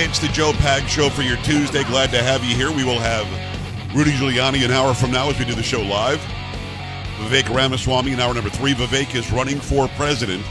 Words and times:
It's 0.00 0.20
the 0.20 0.28
Joe 0.28 0.52
Pag 0.52 0.88
Show 0.88 1.10
for 1.10 1.22
your 1.22 1.36
Tuesday. 1.38 1.82
Glad 1.82 2.12
to 2.12 2.22
have 2.22 2.44
you 2.44 2.54
here. 2.54 2.70
We 2.70 2.84
will 2.84 3.00
have 3.00 3.26
Rudy 3.92 4.12
Giuliani 4.12 4.64
an 4.64 4.70
hour 4.70 4.94
from 4.94 5.10
now 5.10 5.28
as 5.28 5.36
we 5.40 5.44
do 5.44 5.56
the 5.56 5.62
show 5.62 5.82
live. 5.82 6.20
Vivek 7.18 7.52
Ramaswamy 7.52 8.12
in 8.12 8.20
hour 8.20 8.32
number 8.32 8.48
three. 8.48 8.74
Vivek 8.74 9.16
is 9.16 9.32
running 9.32 9.58
for 9.58 9.88
president 9.88 10.46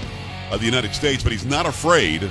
of 0.52 0.60
the 0.60 0.66
United 0.66 0.94
States, 0.94 1.24
but 1.24 1.32
he's 1.32 1.46
not 1.46 1.66
afraid 1.66 2.30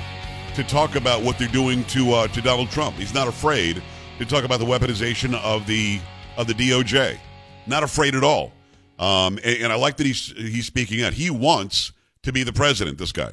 to 0.53 0.63
talk 0.65 0.95
about 0.95 1.23
what 1.23 1.39
they're 1.39 1.47
doing 1.47 1.83
to 1.85 2.13
uh, 2.13 2.27
to 2.27 2.41
Donald 2.41 2.69
Trump. 2.69 2.95
He's 2.97 3.15
not 3.15 3.27
afraid 3.27 3.81
to 4.19 4.25
talk 4.25 4.43
about 4.43 4.59
the 4.59 4.65
weaponization 4.65 5.33
of 5.41 5.65
the 5.65 5.99
of 6.37 6.45
the 6.45 6.53
DOJ. 6.53 7.17
Not 7.65 7.81
afraid 7.81 8.13
at 8.13 8.23
all. 8.23 8.53
Um, 8.99 9.39
and, 9.43 9.63
and 9.63 9.73
I 9.73 9.75
like 9.75 9.97
that 9.97 10.05
he's 10.05 10.33
he's 10.37 10.67
speaking 10.67 11.01
out. 11.01 11.13
He 11.13 11.31
wants 11.31 11.93
to 12.21 12.31
be 12.31 12.43
the 12.43 12.53
president. 12.53 12.99
This 12.99 13.11
guy, 13.11 13.31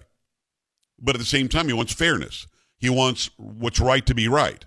but 0.98 1.14
at 1.14 1.19
the 1.19 1.27
same 1.27 1.48
time, 1.48 1.66
he 1.66 1.74
wants 1.74 1.92
fairness. 1.92 2.46
He 2.78 2.91
wants 2.91 3.30
what's 3.37 3.80
right 3.80 4.05
to 4.06 4.14
be 4.14 4.28
right, 4.28 4.64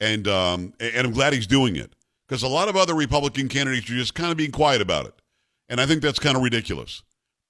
and 0.00 0.26
um, 0.26 0.74
and 0.80 1.06
I'm 1.06 1.12
glad 1.12 1.32
he's 1.32 1.46
doing 1.46 1.76
it 1.76 1.94
because 2.26 2.42
a 2.42 2.48
lot 2.48 2.68
of 2.68 2.76
other 2.76 2.94
Republican 2.94 3.48
candidates 3.48 3.88
are 3.90 3.94
just 3.94 4.14
kind 4.14 4.30
of 4.30 4.36
being 4.36 4.50
quiet 4.52 4.80
about 4.80 5.06
it, 5.06 5.14
and 5.68 5.80
I 5.80 5.86
think 5.86 6.02
that's 6.02 6.18
kind 6.18 6.36
of 6.36 6.42
ridiculous. 6.42 7.02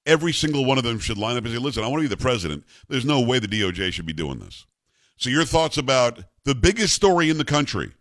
Every 0.04 0.32
single 0.32 0.64
one 0.64 0.78
of 0.78 0.84
them 0.84 0.98
should 0.98 1.18
line 1.18 1.36
up 1.36 1.44
and 1.44 1.52
say, 1.54 1.58
"Listen, 1.58 1.84
I 1.84 1.86
want 1.86 2.02
to 2.02 2.08
be 2.08 2.14
the 2.14 2.20
president. 2.20 2.64
There's 2.88 3.04
no 3.04 3.20
way 3.20 3.38
the 3.38 3.46
DOJ 3.46 3.92
should 3.92 4.06
be 4.06 4.12
doing 4.12 4.38
this." 4.38 4.66
So 5.16 5.30
your 5.30 5.44
thoughts 5.44 5.78
about 5.78 6.24
the 6.44 6.54
biggest 6.54 6.94
story 6.94 7.30
in 7.30 7.38
the 7.38 7.44
country 7.44 7.92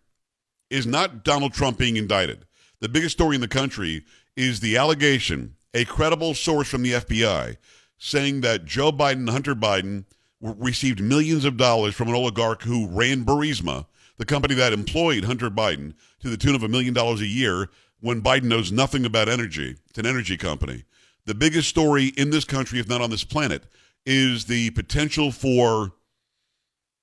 is 0.70 0.86
not 0.86 1.22
Donald 1.22 1.52
Trump 1.52 1.78
being 1.78 1.96
indicted. 1.96 2.46
The 2.80 2.88
biggest 2.88 3.14
story 3.14 3.36
in 3.36 3.40
the 3.40 3.48
country 3.48 4.04
is 4.36 4.58
the 4.58 4.76
allegation, 4.76 5.54
a 5.72 5.84
credible 5.84 6.34
source 6.34 6.68
from 6.68 6.82
the 6.82 6.94
FBI, 6.94 7.58
saying 7.98 8.40
that 8.40 8.64
Joe 8.64 8.90
Biden, 8.90 9.30
Hunter 9.30 9.54
Biden 9.54 10.04
received 10.42 11.00
millions 11.00 11.44
of 11.44 11.56
dollars 11.56 11.94
from 11.94 12.08
an 12.08 12.14
oligarch 12.14 12.62
who 12.62 12.88
ran 12.88 13.24
Burisma, 13.24 13.86
the 14.18 14.24
company 14.24 14.54
that 14.56 14.72
employed 14.72 15.24
Hunter 15.24 15.50
Biden, 15.50 15.94
to 16.20 16.28
the 16.28 16.36
tune 16.36 16.54
of 16.54 16.62
a 16.62 16.68
million 16.68 16.92
dollars 16.92 17.20
a 17.20 17.26
year 17.26 17.70
when 18.00 18.20
Biden 18.20 18.44
knows 18.44 18.72
nothing 18.72 19.06
about 19.06 19.28
energy. 19.28 19.76
It's 19.88 19.98
an 19.98 20.06
energy 20.06 20.36
company. 20.36 20.84
The 21.24 21.34
biggest 21.34 21.68
story 21.68 22.06
in 22.16 22.30
this 22.30 22.44
country, 22.44 22.80
if 22.80 22.88
not 22.88 23.00
on 23.00 23.10
this 23.10 23.24
planet, 23.24 23.62
is 24.04 24.46
the 24.46 24.70
potential 24.70 25.30
for 25.30 25.92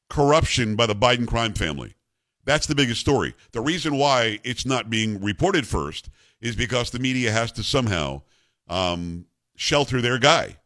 corruption 0.10 0.76
by 0.76 0.86
the 0.86 0.96
Biden 0.96 1.26
crime 1.28 1.54
family. 1.54 1.96
That's 2.44 2.68
the 2.68 2.76
biggest 2.76 3.00
story. 3.00 3.36
The 3.54 3.62
reason 3.62 3.98
why 3.98 4.40
it's 4.44 4.66
not 4.66 4.90
being 4.90 5.22
reported 5.22 5.66
first 5.68 6.10
is 6.42 6.56
because 6.56 6.90
the 6.90 7.00
media 7.00 7.32
has 7.32 7.52
to 7.54 7.64
somehow 7.64 8.24
um, 8.68 9.26
shelter 9.56 10.02
their 10.02 10.18
guy. 10.18 10.58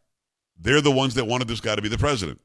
They're 0.59 0.81
the 0.81 0.91
ones 0.91 1.13
that 1.15 1.25
wanted 1.25 1.47
this 1.47 1.61
guy 1.61 1.75
to 1.75 1.81
be 1.81 1.89
the 1.89 1.97
president. 1.97 2.39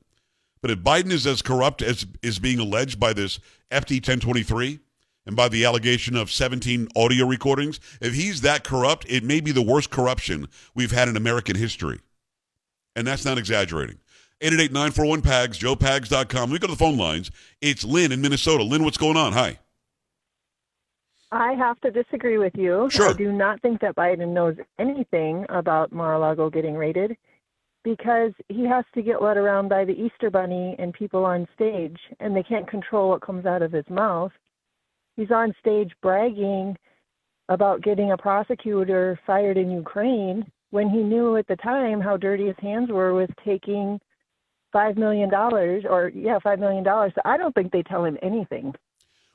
But 0.60 0.70
if 0.70 0.78
Biden 0.80 1.12
is 1.12 1.26
as 1.26 1.42
corrupt 1.42 1.82
as 1.82 2.06
is 2.22 2.38
being 2.38 2.58
alleged 2.58 2.98
by 2.98 3.12
this 3.12 3.38
FD 3.70 3.96
1023 3.96 4.80
and 5.26 5.36
by 5.36 5.48
the 5.48 5.64
allegation 5.64 6.16
of 6.16 6.30
17 6.30 6.88
audio 6.96 7.26
recordings, 7.26 7.80
if 8.00 8.14
he's 8.14 8.40
that 8.40 8.64
corrupt, 8.64 9.06
it 9.08 9.22
may 9.22 9.40
be 9.40 9.52
the 9.52 9.62
worst 9.62 9.90
corruption 9.90 10.48
we've 10.74 10.92
had 10.92 11.08
in 11.08 11.16
American 11.16 11.56
history. 11.56 12.00
And 12.96 13.06
that's 13.06 13.24
not 13.24 13.38
exaggerating. 13.38 13.98
888-941-PAGS, 14.40 15.58
joepags.com. 15.58 16.50
We 16.50 16.58
go 16.58 16.66
to 16.66 16.72
the 16.72 16.78
phone 16.78 16.96
lines. 16.96 17.30
It's 17.60 17.84
Lynn 17.84 18.12
in 18.12 18.20
Minnesota. 18.20 18.62
Lynn, 18.62 18.84
what's 18.84 18.96
going 18.96 19.16
on? 19.16 19.32
Hi. 19.32 19.58
I 21.30 21.52
have 21.54 21.80
to 21.82 21.90
disagree 21.90 22.38
with 22.38 22.56
you. 22.56 22.88
Sure. 22.90 23.10
I 23.10 23.12
do 23.12 23.30
not 23.32 23.60
think 23.60 23.80
that 23.82 23.94
Biden 23.96 24.28
knows 24.28 24.56
anything 24.78 25.44
about 25.50 25.92
Mar-a-Lago 25.92 26.48
getting 26.50 26.74
raided 26.74 27.16
because 27.84 28.32
he 28.48 28.64
has 28.64 28.84
to 28.94 29.02
get 29.02 29.22
led 29.22 29.36
around 29.36 29.68
by 29.68 29.84
the 29.84 29.92
Easter 29.92 30.30
Bunny 30.30 30.74
and 30.78 30.92
people 30.92 31.24
on 31.24 31.46
stage, 31.54 31.98
and 32.20 32.34
they 32.34 32.42
can't 32.42 32.68
control 32.68 33.10
what 33.10 33.22
comes 33.22 33.46
out 33.46 33.62
of 33.62 33.72
his 33.72 33.88
mouth. 33.88 34.32
He's 35.16 35.30
on 35.30 35.54
stage 35.60 35.92
bragging 36.02 36.76
about 37.48 37.82
getting 37.82 38.12
a 38.12 38.16
prosecutor 38.16 39.18
fired 39.26 39.56
in 39.56 39.70
Ukraine 39.70 40.50
when 40.70 40.90
he 40.90 40.98
knew 40.98 41.36
at 41.36 41.46
the 41.46 41.56
time 41.56 42.00
how 42.00 42.16
dirty 42.16 42.46
his 42.46 42.56
hands 42.60 42.90
were 42.90 43.14
with 43.14 43.30
taking 43.44 43.98
five 44.72 44.96
million 44.96 45.30
dollars 45.30 45.84
or 45.88 46.10
yeah 46.14 46.38
five 46.42 46.58
million 46.58 46.84
dollars 46.84 47.12
so 47.14 47.22
i 47.24 47.36
don't 47.36 47.54
think 47.54 47.72
they 47.72 47.82
tell 47.82 48.04
him 48.04 48.18
anything 48.22 48.72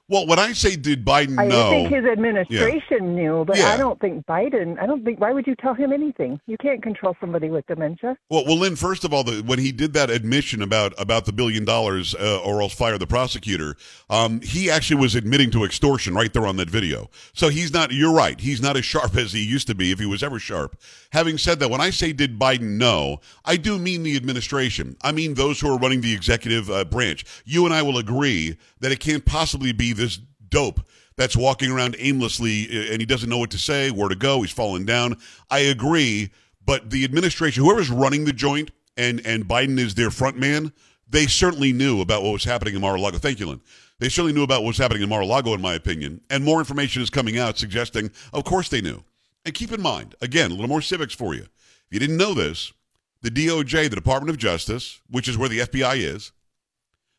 well, 0.09 0.27
when 0.27 0.37
I 0.37 0.51
say 0.51 0.75
did 0.75 1.05
Biden 1.05 1.39
I 1.39 1.47
know, 1.47 1.69
think 1.69 1.93
his 1.93 2.03
administration 2.05 3.15
knew, 3.15 3.45
but 3.45 3.57
Yeah. 3.57 3.69
I 3.69 3.77
don't 3.77 3.99
think 4.01 4.25
Biden. 4.25 4.77
I 4.79 4.85
don't 4.85 5.03
think. 5.05 5.19
Why 5.19 5.31
would 5.31 5.47
you 5.47 5.55
tell 5.55 5.73
him 5.73 5.93
anything? 5.93 6.41
You 6.45 6.57
can't 6.57 6.83
control 6.83 7.15
somebody 7.21 7.49
with 7.49 7.65
dementia. 7.67 8.17
Well, 8.29 8.45
well, 8.45 8.57
Lynn. 8.57 8.75
First 8.75 9.05
of 9.05 9.13
all, 9.13 9.23
the, 9.23 9.41
when 9.41 9.59
he 9.59 9.71
did 9.71 9.93
that 9.93 10.09
admission 10.09 10.61
about 10.61 10.93
about 10.97 11.25
the 11.25 11.31
billion 11.31 11.63
dollars, 11.63 12.13
uh, 12.15 12.41
or 12.43 12.61
else 12.61 12.73
fire 12.73 12.97
the 12.97 13.07
prosecutor, 13.07 13.77
um, 14.09 14.41
he 14.41 14.69
actually 14.69 14.99
was 14.99 15.15
admitting 15.15 15.51
to 15.51 15.63
extortion 15.63 16.13
right 16.13 16.33
there 16.33 16.45
on 16.45 16.57
that 16.57 16.69
video. 16.69 17.09
So 17.33 17.47
he's 17.47 17.71
not. 17.73 17.91
You're 17.93 18.13
right. 18.13 18.39
He's 18.39 18.61
not 18.61 18.75
as 18.75 18.83
sharp 18.83 19.15
as 19.17 19.31
he 19.31 19.41
used 19.43 19.67
to 19.67 19.75
be, 19.75 19.91
if 19.91 19.99
he 19.99 20.05
was 20.05 20.21
ever 20.21 20.37
sharp. 20.37 20.79
Having 21.11 21.37
said 21.37 21.59
that, 21.59 21.69
when 21.69 21.79
I 21.79 21.91
say 21.91 22.11
did 22.11 22.37
Biden 22.37 22.77
know, 22.77 23.21
I 23.45 23.55
do 23.55 23.79
mean 23.79 24.03
the 24.03 24.17
administration. 24.17 24.97
I 25.01 25.13
mean 25.13 25.35
those 25.35 25.61
who 25.61 25.73
are 25.73 25.77
running 25.77 26.01
the 26.01 26.13
executive 26.13 26.69
uh, 26.69 26.83
branch. 26.83 27.23
You 27.45 27.65
and 27.65 27.73
I 27.73 27.83
will 27.83 27.97
agree 27.97 28.57
that 28.81 28.91
it 28.91 28.99
can't 28.99 29.23
possibly 29.23 29.71
be 29.71 29.92
this 29.93 30.19
dope 30.49 30.81
that's 31.15 31.37
walking 31.37 31.71
around 31.71 31.95
aimlessly 31.99 32.67
uh, 32.69 32.91
and 32.91 33.01
he 33.01 33.05
doesn't 33.05 33.29
know 33.29 33.37
what 33.37 33.51
to 33.51 33.57
say, 33.57 33.91
where 33.91 34.09
to 34.09 34.15
go. 34.15 34.41
He's 34.41 34.51
falling 34.51 34.85
down. 34.85 35.17
I 35.49 35.59
agree, 35.59 36.31
but 36.65 36.89
the 36.89 37.03
administration, 37.03 37.63
whoever's 37.63 37.89
running 37.89 38.25
the 38.25 38.33
joint, 38.33 38.71
and 38.97 39.25
and 39.25 39.47
Biden 39.47 39.79
is 39.79 39.95
their 39.95 40.11
front 40.11 40.37
man, 40.37 40.71
they 41.09 41.27
certainly 41.27 41.73
knew 41.73 42.01
about 42.01 42.23
what 42.23 42.33
was 42.33 42.43
happening 42.43 42.75
in 42.75 42.81
Mar-a-Lago. 42.81 43.17
Thank 43.17 43.39
you, 43.39 43.47
Lynn. 43.47 43.61
They 43.99 44.09
certainly 44.09 44.33
knew 44.33 44.43
about 44.43 44.63
what 44.63 44.69
was 44.69 44.77
happening 44.77 45.03
in 45.03 45.09
Mar-a-Lago, 45.09 45.53
in 45.53 45.61
my 45.61 45.75
opinion, 45.75 46.21
and 46.29 46.43
more 46.43 46.59
information 46.59 47.01
is 47.01 47.09
coming 47.09 47.37
out 47.37 47.57
suggesting, 47.57 48.11
of 48.33 48.43
course, 48.43 48.69
they 48.69 48.81
knew. 48.81 49.03
And 49.45 49.53
keep 49.53 49.71
in 49.71 49.81
mind, 49.81 50.15
again, 50.21 50.51
a 50.51 50.53
little 50.53 50.69
more 50.69 50.81
civics 50.81 51.13
for 51.13 51.33
you. 51.33 51.43
If 51.43 51.87
you 51.91 51.99
didn't 51.99 52.17
know 52.17 52.33
this, 52.33 52.73
the 53.21 53.29
DOJ, 53.29 53.89
the 53.89 53.95
Department 53.95 54.29
of 54.29 54.37
Justice, 54.37 54.99
which 55.09 55.27
is 55.27 55.37
where 55.37 55.49
the 55.49 55.59
FBI 55.59 55.97
is, 55.97 56.31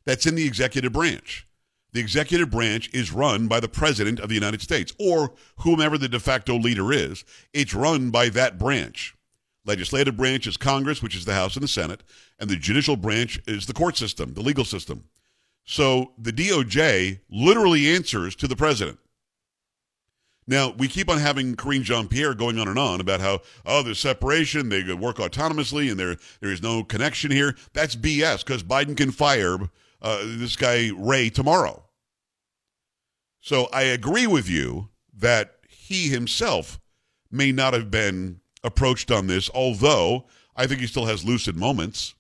that's 0.05 0.27
in 0.27 0.35
the 0.35 0.47
executive 0.47 0.93
branch. 0.93 1.47
The 1.95 2.01
executive 2.01 2.51
branch 2.51 2.91
is 2.93 3.13
run 3.13 3.47
by 3.47 3.61
the 3.61 3.69
President 3.69 4.19
of 4.19 4.29
the 4.29 4.35
United 4.35 4.61
States 4.61 4.93
or 4.99 5.33
whomever 5.59 5.97
the 5.97 6.09
de 6.09 6.19
facto 6.19 6.59
leader 6.59 6.93
is. 6.93 7.25
It's 7.53 7.73
run 7.73 8.11
by 8.11 8.31
that 8.31 8.59
branch. 8.59 9.15
Legislative 9.65 10.17
branch 10.17 10.49
is 10.49 10.57
Congress, 10.57 11.01
which 11.01 11.15
is 11.15 11.25
the 11.25 11.35
House 11.35 11.55
and 11.55 11.63
the 11.63 11.69
Senate, 11.69 12.03
and 12.41 12.51
the 12.51 12.57
judicial 12.57 12.97
branch 12.97 13.41
is 13.47 13.67
the 13.67 13.73
court 13.73 13.97
system, 13.97 14.35
the 14.35 14.43
legal 14.43 14.65
system. 14.65 15.05
So 15.65 16.11
the 16.19 16.33
DOJ 16.33 17.21
literally 17.31 17.89
answers 17.89 18.35
to 18.37 18.49
the 18.49 18.57
president. 18.57 18.99
Now, 20.49 20.75
we 20.77 20.89
keep 20.89 21.09
on 21.09 21.19
having 21.19 21.55
Karine 21.55 21.85
Jean 21.85 22.09
Pierre 22.09 22.35
going 22.35 22.59
on 22.59 22.67
and 22.67 22.79
on 22.79 23.01
about 23.01 23.21
how, 23.21 23.41
oh, 23.65 23.85
there's 23.85 24.01
separation, 24.01 24.69
they 24.69 24.83
work 24.93 25.17
autonomously, 25.17 25.91
and 25.91 25.99
there 25.99 26.17
there 26.41 26.51
is 26.51 26.61
no 26.61 26.83
connection 26.83 27.31
here. 27.31 27.55
That's 27.73 27.95
BS 27.95 28.45
because 28.45 28.65
Biden 28.65 28.97
can 28.97 29.13
fire 29.13 29.59
uh, 30.03 30.19
this 30.25 30.57
guy, 30.57 30.91
Wray, 30.99 31.31
tomorrow. 31.31 31.84
So 33.45 33.69
I 33.75 33.83
agree 33.83 34.27
with 34.27 34.49
you 34.49 34.89
that 35.19 35.57
he 35.69 36.09
himself 36.09 36.81
may 37.31 37.53
not 37.53 37.75
have 37.75 37.91
been 37.91 38.41
approached 38.63 39.11
on 39.11 39.27
this, 39.27 39.51
although 39.55 40.25
I 40.57 40.67
think 40.67 40.81
he 40.81 40.87
still 40.87 41.05
has 41.05 41.27
lucid 41.27 41.55
moments. 41.55 42.15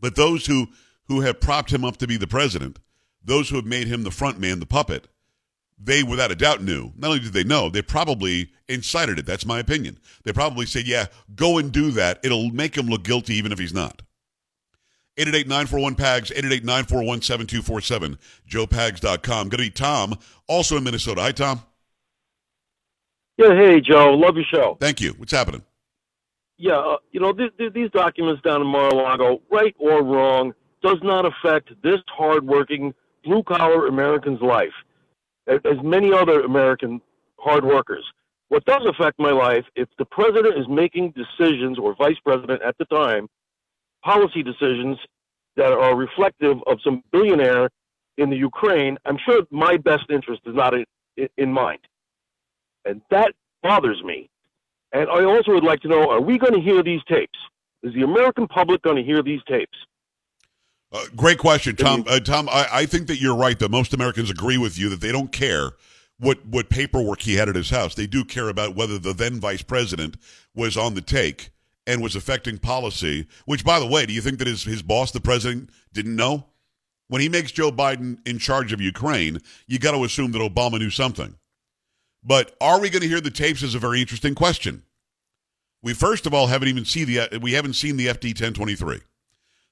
But 0.00 0.14
those 0.14 0.44
who, 0.44 0.68
who 1.08 1.22
have 1.22 1.40
propped 1.40 1.72
him 1.72 1.82
up 1.82 1.96
to 1.96 2.06
be 2.06 2.18
the 2.18 2.26
president, 2.26 2.78
those 3.24 3.48
who 3.48 3.56
have 3.56 3.64
made 3.64 3.86
him 3.86 4.02
the 4.02 4.10
front 4.10 4.38
man, 4.38 4.60
the 4.60 4.66
puppet, 4.66 5.08
they 5.82 6.02
without 6.02 6.30
a 6.30 6.36
doubt 6.36 6.62
knew. 6.62 6.92
Not 6.94 7.08
only 7.08 7.20
did 7.20 7.32
they 7.32 7.42
know, 7.42 7.70
they 7.70 7.80
probably 7.80 8.50
incited 8.68 9.18
it. 9.18 9.24
That's 9.24 9.46
my 9.46 9.60
opinion. 9.60 9.98
They 10.24 10.34
probably 10.34 10.66
said, 10.66 10.86
yeah, 10.86 11.06
go 11.34 11.56
and 11.56 11.72
do 11.72 11.90
that. 11.92 12.20
It'll 12.22 12.50
make 12.50 12.76
him 12.76 12.86
look 12.86 13.04
guilty 13.04 13.36
even 13.36 13.50
if 13.50 13.58
he's 13.58 13.72
not. 13.72 14.02
888-941-PAGS, 15.26 16.30
888-941-7247, 16.30 18.18
joepags.com. 18.48 19.48
Going 19.48 19.50
to 19.50 19.56
be 19.58 19.70
Tom, 19.70 20.18
also 20.48 20.76
in 20.76 20.84
Minnesota. 20.84 21.20
Hi, 21.22 21.32
Tom. 21.32 21.62
Yeah, 23.38 23.54
hey 23.54 23.80
Joe, 23.80 24.12
love 24.12 24.36
your 24.36 24.44
show. 24.44 24.76
Thank 24.78 25.00
you. 25.00 25.14
What's 25.14 25.32
happening? 25.32 25.62
Yeah, 26.58 26.78
uh, 26.78 26.98
you 27.10 27.18
know 27.18 27.32
th- 27.32 27.56
th- 27.58 27.72
these 27.72 27.90
documents 27.90 28.42
down 28.42 28.60
in 28.60 28.66
Mar-a-Lago, 28.66 29.40
right 29.50 29.74
or 29.78 30.02
wrong, 30.04 30.52
does 30.82 30.98
not 31.02 31.24
affect 31.24 31.70
this 31.82 32.00
hardworking 32.08 32.94
blue 33.24 33.42
collar 33.42 33.86
American's 33.86 34.40
life, 34.42 34.74
as 35.46 35.82
many 35.82 36.12
other 36.12 36.42
American 36.42 37.00
hard 37.38 37.64
workers. 37.64 38.04
What 38.48 38.64
does 38.66 38.82
affect 38.86 39.18
my 39.18 39.30
life 39.30 39.64
if 39.76 39.88
the 39.98 40.04
president 40.04 40.58
is 40.58 40.68
making 40.68 41.12
decisions, 41.12 41.78
or 41.78 41.96
vice 41.96 42.18
president 42.22 42.62
at 42.62 42.76
the 42.78 42.84
time, 42.84 43.28
policy 44.02 44.42
decisions 44.42 44.98
that 45.56 45.72
are 45.72 45.96
reflective 45.96 46.58
of 46.66 46.78
some 46.82 47.02
billionaire 47.12 47.70
in 48.18 48.30
the 48.30 48.36
Ukraine. 48.36 48.96
I'm 49.04 49.18
sure 49.24 49.42
my 49.50 49.76
best 49.76 50.04
interest 50.10 50.42
is 50.46 50.54
not 50.54 50.74
in, 50.74 50.84
in 51.36 51.52
mind. 51.52 51.80
And 52.84 53.00
that 53.10 53.32
bothers 53.62 54.02
me. 54.02 54.28
And 54.92 55.08
I 55.08 55.24
also 55.24 55.52
would 55.52 55.64
like 55.64 55.80
to 55.80 55.88
know 55.88 56.10
are 56.10 56.20
we 56.20 56.38
going 56.38 56.54
to 56.54 56.60
hear 56.60 56.82
these 56.82 57.00
tapes? 57.08 57.38
Is 57.82 57.94
the 57.94 58.02
American 58.02 58.46
public 58.46 58.82
going 58.82 58.96
to 58.96 59.02
hear 59.02 59.22
these 59.22 59.40
tapes? 59.48 59.76
Uh, 60.92 61.04
great 61.16 61.38
question, 61.38 61.74
Tom. 61.74 62.04
Uh, 62.06 62.20
Tom, 62.20 62.48
I, 62.50 62.68
I 62.70 62.86
think 62.86 63.06
that 63.06 63.18
you're 63.18 63.36
right. 63.36 63.58
That 63.58 63.70
most 63.70 63.94
Americans 63.94 64.30
agree 64.30 64.58
with 64.58 64.78
you 64.78 64.90
that 64.90 65.00
they 65.00 65.10
don't 65.10 65.32
care 65.32 65.70
what 66.18 66.44
what 66.44 66.68
paperwork 66.68 67.22
he 67.22 67.34
had 67.34 67.48
at 67.48 67.56
his 67.56 67.70
house. 67.70 67.94
They 67.94 68.06
do 68.06 68.24
care 68.24 68.48
about 68.48 68.76
whether 68.76 68.98
the 68.98 69.14
then 69.14 69.40
vice 69.40 69.62
president 69.62 70.16
was 70.54 70.76
on 70.76 70.94
the 70.94 71.00
take 71.00 71.50
and 71.86 72.02
was 72.02 72.16
affecting 72.16 72.58
policy. 72.58 73.26
Which, 73.44 73.64
by 73.64 73.80
the 73.80 73.86
way, 73.86 74.06
do 74.06 74.12
you 74.12 74.20
think 74.20 74.38
that 74.38 74.46
his 74.46 74.64
his 74.64 74.82
boss, 74.82 75.10
the 75.10 75.20
president, 75.20 75.70
didn't 75.92 76.16
know? 76.16 76.46
When 77.08 77.20
he 77.20 77.28
makes 77.28 77.52
Joe 77.52 77.70
Biden 77.70 78.26
in 78.26 78.38
charge 78.38 78.72
of 78.72 78.80
Ukraine, 78.80 79.38
you 79.66 79.78
got 79.78 79.92
to 79.92 80.04
assume 80.04 80.32
that 80.32 80.38
Obama 80.38 80.78
knew 80.78 80.90
something. 80.90 81.34
But 82.24 82.54
are 82.60 82.80
we 82.80 82.88
going 82.88 83.02
to 83.02 83.08
hear 83.08 83.20
the 83.20 83.30
tapes? 83.30 83.62
Is 83.62 83.74
a 83.74 83.78
very 83.78 84.00
interesting 84.00 84.34
question. 84.34 84.82
We 85.82 85.94
first 85.94 86.26
of 86.26 86.32
all 86.32 86.46
haven't 86.46 86.68
even 86.68 86.84
seen 86.84 87.06
the 87.06 87.38
we 87.40 87.52
haven't 87.52 87.74
seen 87.74 87.96
the 87.96 88.06
FD 88.06 88.28
1023. 88.28 89.00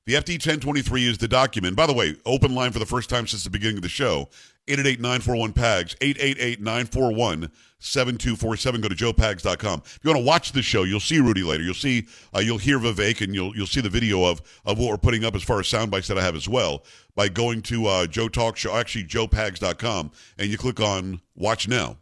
The 0.07 0.15
FD 0.15 0.33
1023 0.35 1.07
is 1.07 1.19
the 1.19 1.29
document. 1.29 1.77
By 1.77 1.87
the 1.87 1.93
way, 1.93 2.17
open 2.27 2.55
line 2.55 2.73
for 2.73 2.79
the 2.79 2.87
first 2.87 3.09
time 3.09 3.27
since 3.27 3.45
the 3.45 3.51
beginning 3.51 3.77
of 3.77 3.83
the 3.83 3.89
show. 3.89 4.29
888-941-PAGS, 4.77 5.95
888-941-7247. 5.97 8.81
Go 8.81 8.89
to 8.89 8.95
joepags.com. 8.95 9.83
If 9.85 9.99
you 10.03 10.11
want 10.11 10.21
to 10.21 10.27
watch 10.27 10.53
the 10.53 10.63
show, 10.63 10.85
you'll 10.85 11.01
see 11.01 11.21
Rudy 11.21 11.43
later. 11.43 11.63
You'll 11.63 11.75
see, 11.75 12.07
uh, 12.35 12.41
you'll 12.41 12.59
hear 12.59 12.79
Vivek, 12.79 13.21
and 13.21 13.35
you'll 13.35 13.55
you'll 13.57 13.67
see 13.67 13.81
the 13.81 13.89
video 13.89 14.25
of 14.25 14.41
of 14.65 14.79
what 14.79 14.91
we're 14.91 14.99
putting 14.99 15.25
up 15.25 15.35
as 15.35 15.43
far 15.43 15.59
as 15.61 15.69
sound 15.69 15.91
bites 15.91 16.09
that 16.09 16.19
I 16.19 16.23
have 16.23 16.37
as 16.37 16.49
well 16.49 16.85
by 17.15 17.29
going 17.29 17.63
to 17.63 17.87
uh, 17.87 18.07
Joe 18.07 18.29
Talk 18.29 18.57
Show, 18.57 18.77
actually 18.77 19.05
joepags.com, 19.05 20.13
and 20.39 20.49
you 20.49 20.57
click 20.57 20.81
on 20.81 21.21
Watch 21.35 21.69
Now. 21.69 21.99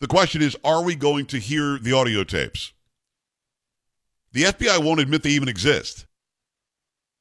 The 0.00 0.06
question 0.06 0.42
is, 0.42 0.56
are 0.62 0.84
we 0.84 0.94
going 0.94 1.26
to 1.26 1.38
hear 1.38 1.78
the 1.78 1.92
audio 1.92 2.22
tapes? 2.22 2.72
The 4.32 4.44
FBI 4.44 4.84
won't 4.84 5.00
admit 5.00 5.24
they 5.24 5.30
even 5.30 5.48
exist. 5.48 6.06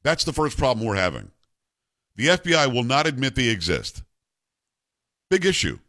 That's 0.03 0.23
the 0.23 0.33
first 0.33 0.57
problem 0.57 0.85
we're 0.85 0.95
having. 0.95 1.31
The 2.15 2.27
FBI 2.27 2.73
will 2.73 2.83
not 2.83 3.07
admit 3.07 3.35
they 3.35 3.49
exist. 3.49 4.03
Big 5.29 5.45
issue. 5.45 5.79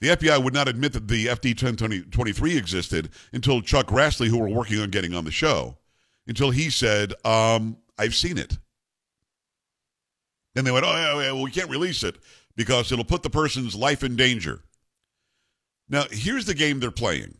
The 0.00 0.08
FBI 0.08 0.42
would 0.42 0.52
not 0.52 0.68
admit 0.68 0.92
that 0.94 1.06
the 1.06 1.26
FD 1.26 1.50
1023 1.50 2.56
existed 2.56 3.10
until 3.32 3.62
Chuck 3.62 3.86
Grassley, 3.86 4.26
who 4.26 4.38
we're 4.38 4.48
working 4.48 4.80
on 4.80 4.90
getting 4.90 5.14
on 5.14 5.24
the 5.24 5.30
show, 5.30 5.76
until 6.26 6.50
he 6.50 6.70
said, 6.70 7.14
um, 7.24 7.76
I've 7.96 8.14
seen 8.14 8.36
it. 8.36 8.58
Then 10.54 10.64
they 10.64 10.72
went, 10.72 10.84
oh, 10.84 10.92
yeah, 10.92 11.22
yeah, 11.22 11.32
well, 11.32 11.42
we 11.42 11.50
can't 11.50 11.70
release 11.70 12.02
it 12.02 12.16
because 12.56 12.90
it'll 12.90 13.04
put 13.04 13.22
the 13.22 13.30
person's 13.30 13.74
life 13.74 14.02
in 14.02 14.16
danger. 14.16 14.60
Now, 15.88 16.04
here's 16.10 16.46
the 16.46 16.54
game 16.54 16.80
they're 16.80 16.90
playing 16.90 17.36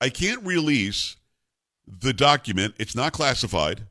I 0.00 0.10
can't 0.10 0.44
release 0.44 1.16
the 1.86 2.12
document, 2.12 2.74
it's 2.78 2.94
not 2.94 3.12
classified. 3.12 3.86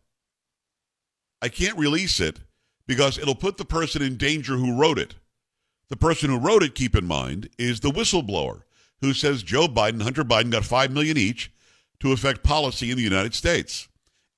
I 1.41 1.49
can't 1.49 1.77
release 1.77 2.19
it 2.19 2.39
because 2.85 3.17
it'll 3.17 3.35
put 3.35 3.57
the 3.57 3.65
person 3.65 4.01
in 4.01 4.17
danger 4.17 4.55
who 4.55 4.79
wrote 4.79 4.99
it. 4.99 5.15
The 5.89 5.97
person 5.97 6.29
who 6.29 6.39
wrote 6.39 6.63
it, 6.63 6.75
keep 6.75 6.95
in 6.95 7.05
mind, 7.05 7.49
is 7.57 7.79
the 7.79 7.91
whistleblower 7.91 8.63
who 9.01 9.13
says 9.13 9.43
Joe 9.43 9.67
Biden, 9.67 10.01
Hunter 10.01 10.23
Biden 10.23 10.51
got 10.51 10.65
5 10.65 10.91
million 10.91 11.17
each 11.17 11.51
to 11.99 12.11
affect 12.11 12.43
policy 12.43 12.91
in 12.91 12.97
the 12.97 13.03
United 13.03 13.33
States. 13.33 13.87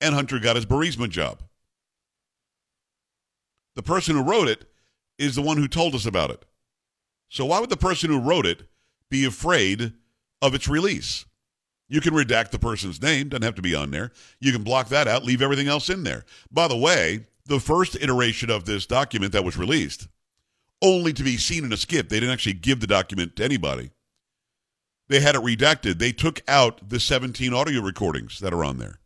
And 0.01 0.15
Hunter 0.15 0.39
got 0.39 0.55
his 0.55 0.65
Burisma 0.65 1.09
job. 1.09 1.41
The 3.75 3.83
person 3.83 4.15
who 4.15 4.23
wrote 4.23 4.47
it 4.47 4.65
is 5.17 5.35
the 5.35 5.41
one 5.41 5.57
who 5.57 5.67
told 5.67 5.95
us 5.95 6.05
about 6.05 6.29
it. 6.31 6.45
So 7.29 7.45
why 7.45 7.59
would 7.59 7.69
the 7.69 7.77
person 7.77 8.09
who 8.09 8.19
wrote 8.19 8.45
it 8.45 8.63
be 9.09 9.25
afraid 9.25 9.93
of 10.41 10.53
its 10.53 10.67
release? 10.67 11.25
You 11.87 12.01
can 12.01 12.13
redact 12.13 12.51
the 12.51 12.59
person's 12.59 13.01
name, 13.01 13.29
doesn't 13.29 13.43
have 13.43 13.55
to 13.55 13.61
be 13.61 13.75
on 13.75 13.91
there. 13.91 14.11
You 14.39 14.51
can 14.51 14.63
block 14.63 14.89
that 14.89 15.07
out, 15.07 15.25
leave 15.25 15.41
everything 15.41 15.67
else 15.67 15.89
in 15.89 16.03
there. 16.03 16.23
By 16.51 16.67
the 16.67 16.77
way, 16.77 17.25
the 17.45 17.59
first 17.59 17.95
iteration 17.95 18.49
of 18.49 18.65
this 18.65 18.85
document 18.85 19.33
that 19.33 19.43
was 19.43 19.57
released, 19.57 20.07
only 20.81 21.13
to 21.13 21.23
be 21.23 21.37
seen 21.37 21.65
in 21.65 21.73
a 21.73 21.77
skiff, 21.77 22.09
they 22.09 22.19
didn't 22.19 22.33
actually 22.33 22.53
give 22.53 22.79
the 22.79 22.87
document 22.87 23.35
to 23.35 23.43
anybody. 23.43 23.91
They 25.07 25.19
had 25.19 25.35
it 25.35 25.41
redacted. 25.41 25.97
They 25.97 26.11
took 26.11 26.41
out 26.47 26.89
the 26.89 26.99
17 26.99 27.53
audio 27.53 27.81
recordings 27.81 28.39
that 28.39 28.53
are 28.53 28.63
on 28.63 28.77
there. 28.77 28.99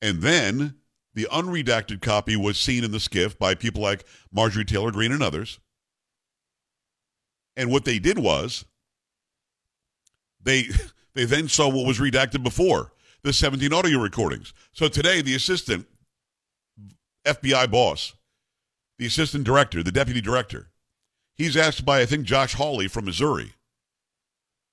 And 0.00 0.22
then 0.22 0.76
the 1.14 1.28
unredacted 1.30 2.00
copy 2.00 2.36
was 2.36 2.58
seen 2.58 2.82
in 2.82 2.90
the 2.90 3.00
skiff 3.00 3.38
by 3.38 3.54
people 3.54 3.82
like 3.82 4.04
Marjorie 4.32 4.64
Taylor 4.64 4.90
Greene 4.90 5.12
and 5.12 5.22
others. 5.22 5.60
And 7.56 7.70
what 7.70 7.84
they 7.84 7.98
did 7.98 8.18
was 8.18 8.64
they 10.42 10.64
they 11.14 11.24
then 11.24 11.48
saw 11.48 11.68
what 11.68 11.86
was 11.86 11.98
redacted 11.98 12.42
before 12.42 12.92
the 13.22 13.32
17 13.32 13.72
audio 13.72 13.98
recordings. 13.98 14.54
So 14.72 14.88
today, 14.88 15.20
the 15.20 15.34
assistant 15.34 15.86
FBI 17.24 17.70
boss, 17.70 18.14
the 18.98 19.06
assistant 19.06 19.44
director, 19.44 19.82
the 19.82 19.92
deputy 19.92 20.20
director, 20.20 20.70
he's 21.34 21.56
asked 21.56 21.84
by, 21.84 22.00
I 22.00 22.06
think, 22.06 22.24
Josh 22.24 22.54
Hawley 22.54 22.88
from 22.88 23.04
Missouri. 23.04 23.54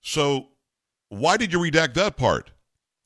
So 0.02 0.50
why 1.10 1.38
did 1.38 1.52
you 1.52 1.60
redact 1.60 1.94
that 1.96 2.18
part? 2.18 2.52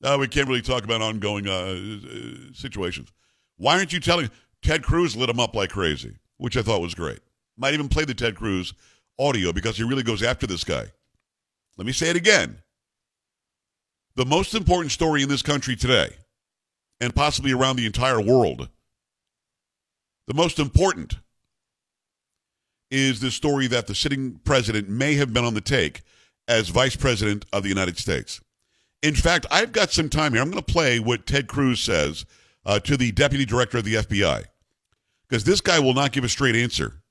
Uh, 0.03 0.17
we 0.19 0.27
can't 0.27 0.47
really 0.47 0.61
talk 0.61 0.83
about 0.83 1.01
ongoing 1.01 1.47
uh, 1.47 2.53
situations. 2.53 3.11
Why 3.57 3.77
aren't 3.77 3.93
you 3.93 3.99
telling? 3.99 4.29
Ted 4.61 4.83
Cruz 4.83 5.15
lit 5.15 5.29
him 5.29 5.39
up 5.39 5.55
like 5.55 5.69
crazy, 5.69 6.17
which 6.37 6.57
I 6.57 6.61
thought 6.61 6.81
was 6.81 6.93
great. 6.93 7.19
Might 7.57 7.73
even 7.73 7.87
play 7.87 8.03
the 8.03 8.13
Ted 8.13 8.35
Cruz 8.35 8.73
audio 9.17 9.53
because 9.53 9.77
he 9.77 9.83
really 9.83 10.03
goes 10.03 10.23
after 10.23 10.45
this 10.47 10.63
guy. 10.63 10.85
Let 11.77 11.87
me 11.87 11.93
say 11.93 12.09
it 12.09 12.15
again 12.15 12.63
the 14.15 14.25
most 14.25 14.53
important 14.53 14.91
story 14.91 15.23
in 15.23 15.29
this 15.29 15.41
country 15.41 15.75
today, 15.75 16.15
and 16.99 17.15
possibly 17.15 17.51
around 17.51 17.77
the 17.77 17.85
entire 17.85 18.21
world, 18.21 18.69
the 20.27 20.33
most 20.33 20.59
important 20.59 21.17
is 22.89 23.19
the 23.19 23.31
story 23.31 23.67
that 23.67 23.87
the 23.87 23.95
sitting 23.95 24.39
president 24.43 24.87
may 24.87 25.15
have 25.15 25.33
been 25.33 25.43
on 25.43 25.53
the 25.53 25.61
take 25.61 26.01
as 26.47 26.69
vice 26.69 26.95
president 26.95 27.45
of 27.51 27.63
the 27.63 27.69
United 27.69 27.97
States. 27.97 28.39
In 29.01 29.15
fact, 29.15 29.45
I've 29.51 29.71
got 29.71 29.91
some 29.91 30.09
time 30.09 30.33
here. 30.33 30.41
I'm 30.41 30.51
going 30.51 30.63
to 30.63 30.71
play 30.73 30.99
what 30.99 31.25
Ted 31.25 31.47
Cruz 31.47 31.79
says 31.79 32.25
uh, 32.65 32.79
to 32.81 32.95
the 32.95 33.11
deputy 33.11 33.45
director 33.45 33.79
of 33.79 33.83
the 33.83 33.95
FBI, 33.95 34.45
because 35.27 35.43
this 35.43 35.59
guy 35.59 35.79
will 35.79 35.93
not 35.93 36.11
give 36.11 36.23
a 36.23 36.29
straight 36.29 36.55
answer, 36.55 37.01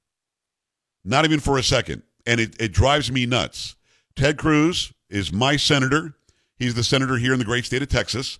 not 1.04 1.24
even 1.24 1.40
for 1.40 1.58
a 1.58 1.62
second. 1.62 2.02
And 2.24 2.40
it, 2.40 2.54
it 2.60 2.72
drives 2.72 3.10
me 3.10 3.26
nuts. 3.26 3.74
Ted 4.14 4.38
Cruz 4.38 4.92
is 5.10 5.32
my 5.32 5.56
senator. 5.56 6.14
He's 6.56 6.74
the 6.74 6.84
senator 6.84 7.16
here 7.16 7.32
in 7.32 7.40
the 7.40 7.44
great 7.44 7.64
state 7.64 7.82
of 7.82 7.88
Texas, 7.88 8.38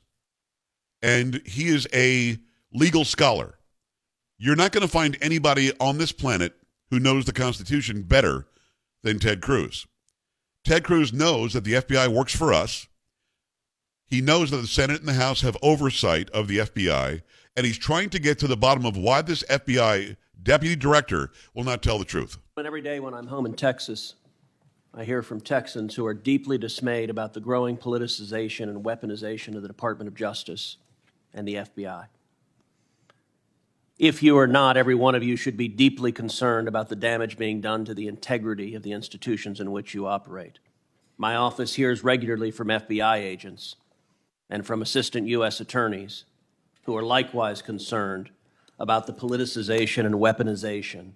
and 1.03 1.43
he 1.45 1.67
is 1.67 1.89
a 1.93 2.39
legal 2.73 3.05
scholar. 3.05 3.59
You're 4.45 4.57
not 4.57 4.73
going 4.73 4.83
to 4.83 4.89
find 4.89 5.17
anybody 5.21 5.71
on 5.79 5.99
this 5.99 6.11
planet 6.11 6.55
who 6.91 6.99
knows 6.99 7.27
the 7.27 7.33
Constitution 7.33 8.03
better 8.03 8.49
than 9.05 9.21
Ted 9.21 9.41
Cruz. 9.41 9.87
Ted 10.65 10.83
Cruz 10.83 11.13
knows 11.13 11.53
that 11.53 11.63
the 11.63 11.75
FBI 11.75 12.09
works 12.09 12.35
for 12.35 12.53
us. 12.53 12.89
He 14.05 14.21
knows 14.21 14.51
that 14.51 14.57
the 14.57 14.67
Senate 14.67 14.99
and 14.99 15.07
the 15.07 15.13
House 15.13 15.43
have 15.43 15.57
oversight 15.63 16.29
of 16.31 16.49
the 16.49 16.59
FBI, 16.59 17.23
and 17.57 17.65
he's 17.65 17.79
trying 17.79 18.11
to 18.11 18.19
get 18.19 18.41
to 18.41 18.49
the 18.49 18.57
bottom 18.57 18.85
of 18.85 18.97
why 18.97 19.23
this 19.23 19.45
FBI 19.45 20.17
deputy 20.43 20.75
director 20.75 21.31
will 21.55 21.63
not 21.63 21.81
tell 21.81 22.01
the 22.01 22.05
truth. 22.05 22.37
And 22.57 22.67
every 22.67 22.83
day 22.83 22.99
when 22.99 23.15
I'm 23.15 23.29
home 23.29 23.47
in 23.47 23.55
Texas, 23.55 24.15
I 24.93 25.05
hear 25.05 25.23
from 25.23 25.41
Texans 25.41 25.95
who 25.95 26.05
are 26.05 26.15
deeply 26.15 26.59
dismayed 26.59 27.11
about 27.11 27.35
the 27.35 27.41
growing 27.41 27.77
politicization 27.77 28.65
and 28.65 28.85
weaponization 28.85 29.55
of 29.55 29.63
the 29.63 29.69
Department 29.69 30.09
of 30.09 30.17
Justice 30.17 30.79
and 31.33 31.47
the 31.47 31.55
FBI. 31.55 32.07
If 34.03 34.21
you 34.21 34.37
are 34.37 34.49
not, 34.49 34.77
every 34.77 34.97
one 34.97 35.15
of 35.15 35.23
you 35.23 35.37
should 35.37 35.57
be 35.57 35.69
deeply 35.69 36.11
concerned 36.11 36.67
about 36.67 36.89
the 36.89 36.97
damage 36.97 37.39
being 37.39 37.61
done 37.61 37.85
to 37.85 37.95
the 37.95 38.09
integrity 38.09 38.75
of 38.75 38.83
the 38.83 38.91
institutions 38.91 39.61
in 39.61 39.71
which 39.71 39.95
you 39.95 40.09
operate. 40.09 40.59
My 41.17 41.37
office 41.37 41.75
hears 41.75 42.03
regularly 42.03 42.51
from 42.51 42.67
FBI 42.67 43.19
agents 43.19 43.77
and 44.51 44.67
from 44.67 44.83
assistant 44.83 45.29
U.S. 45.29 45.61
attorneys 45.61 46.25
who 46.83 46.97
are 46.97 47.05
likewise 47.05 47.63
concerned 47.63 48.31
about 48.77 49.07
the 49.07 49.13
politicization 49.13 50.05
and 50.05 50.17
weaponization 50.17 51.13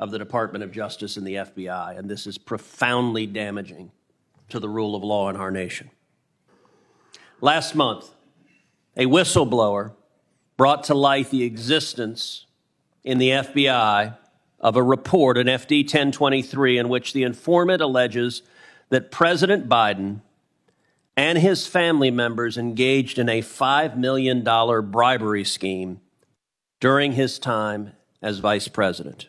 of 0.00 0.10
the 0.10 0.18
Department 0.18 0.64
of 0.64 0.72
Justice 0.72 1.18
and 1.18 1.26
the 1.26 1.34
FBI, 1.34 1.98
and 1.98 2.08
this 2.08 2.26
is 2.26 2.38
profoundly 2.38 3.26
damaging 3.26 3.92
to 4.48 4.58
the 4.58 4.70
rule 4.70 4.96
of 4.96 5.04
law 5.04 5.28
in 5.28 5.36
our 5.36 5.50
nation. 5.50 5.90
Last 7.42 7.74
month, 7.74 8.08
a 8.96 9.04
whistleblower 9.04 9.92
brought 10.56 10.84
to 10.84 10.94
light 10.94 11.30
the 11.30 11.42
existence 11.42 12.46
in 13.04 13.18
the 13.18 13.30
FBI 13.30 14.16
of 14.60 14.76
a 14.76 14.82
report, 14.82 15.38
an 15.38 15.46
FD 15.46 15.84
1023, 15.84 16.78
in 16.78 16.88
which 16.88 17.12
the 17.12 17.22
informant 17.22 17.82
alleges 17.82 18.42
that 18.88 19.10
President 19.10 19.68
Biden 19.68 20.20
and 21.16 21.38
his 21.38 21.66
family 21.66 22.10
members 22.10 22.56
engaged 22.56 23.18
in 23.18 23.28
a 23.28 23.42
$5 23.42 23.96
million 23.96 24.42
bribery 24.42 25.44
scheme 25.44 26.00
during 26.80 27.12
his 27.12 27.38
time 27.38 27.92
as 28.20 28.38
vice 28.38 28.68
president. 28.68 29.28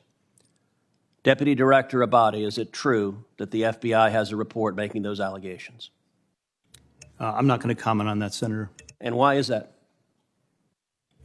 Deputy 1.23 1.55
Director 1.55 1.99
Abbate, 1.99 2.45
is 2.45 2.57
it 2.57 2.71
true 2.71 3.25
that 3.37 3.51
the 3.51 3.63
FBI 3.63 4.11
has 4.11 4.31
a 4.31 4.35
report 4.35 4.75
making 4.75 5.01
those 5.01 5.19
allegations? 5.19 5.91
Uh, 7.19 7.33
I'm 7.35 7.47
not 7.47 7.59
going 7.61 7.75
to 7.75 7.81
comment 7.81 8.09
on 8.09 8.19
that, 8.19 8.33
Senator. 8.33 8.69
And 9.01 9.15
why 9.15 9.35
is 9.35 9.47
that? 9.47 9.76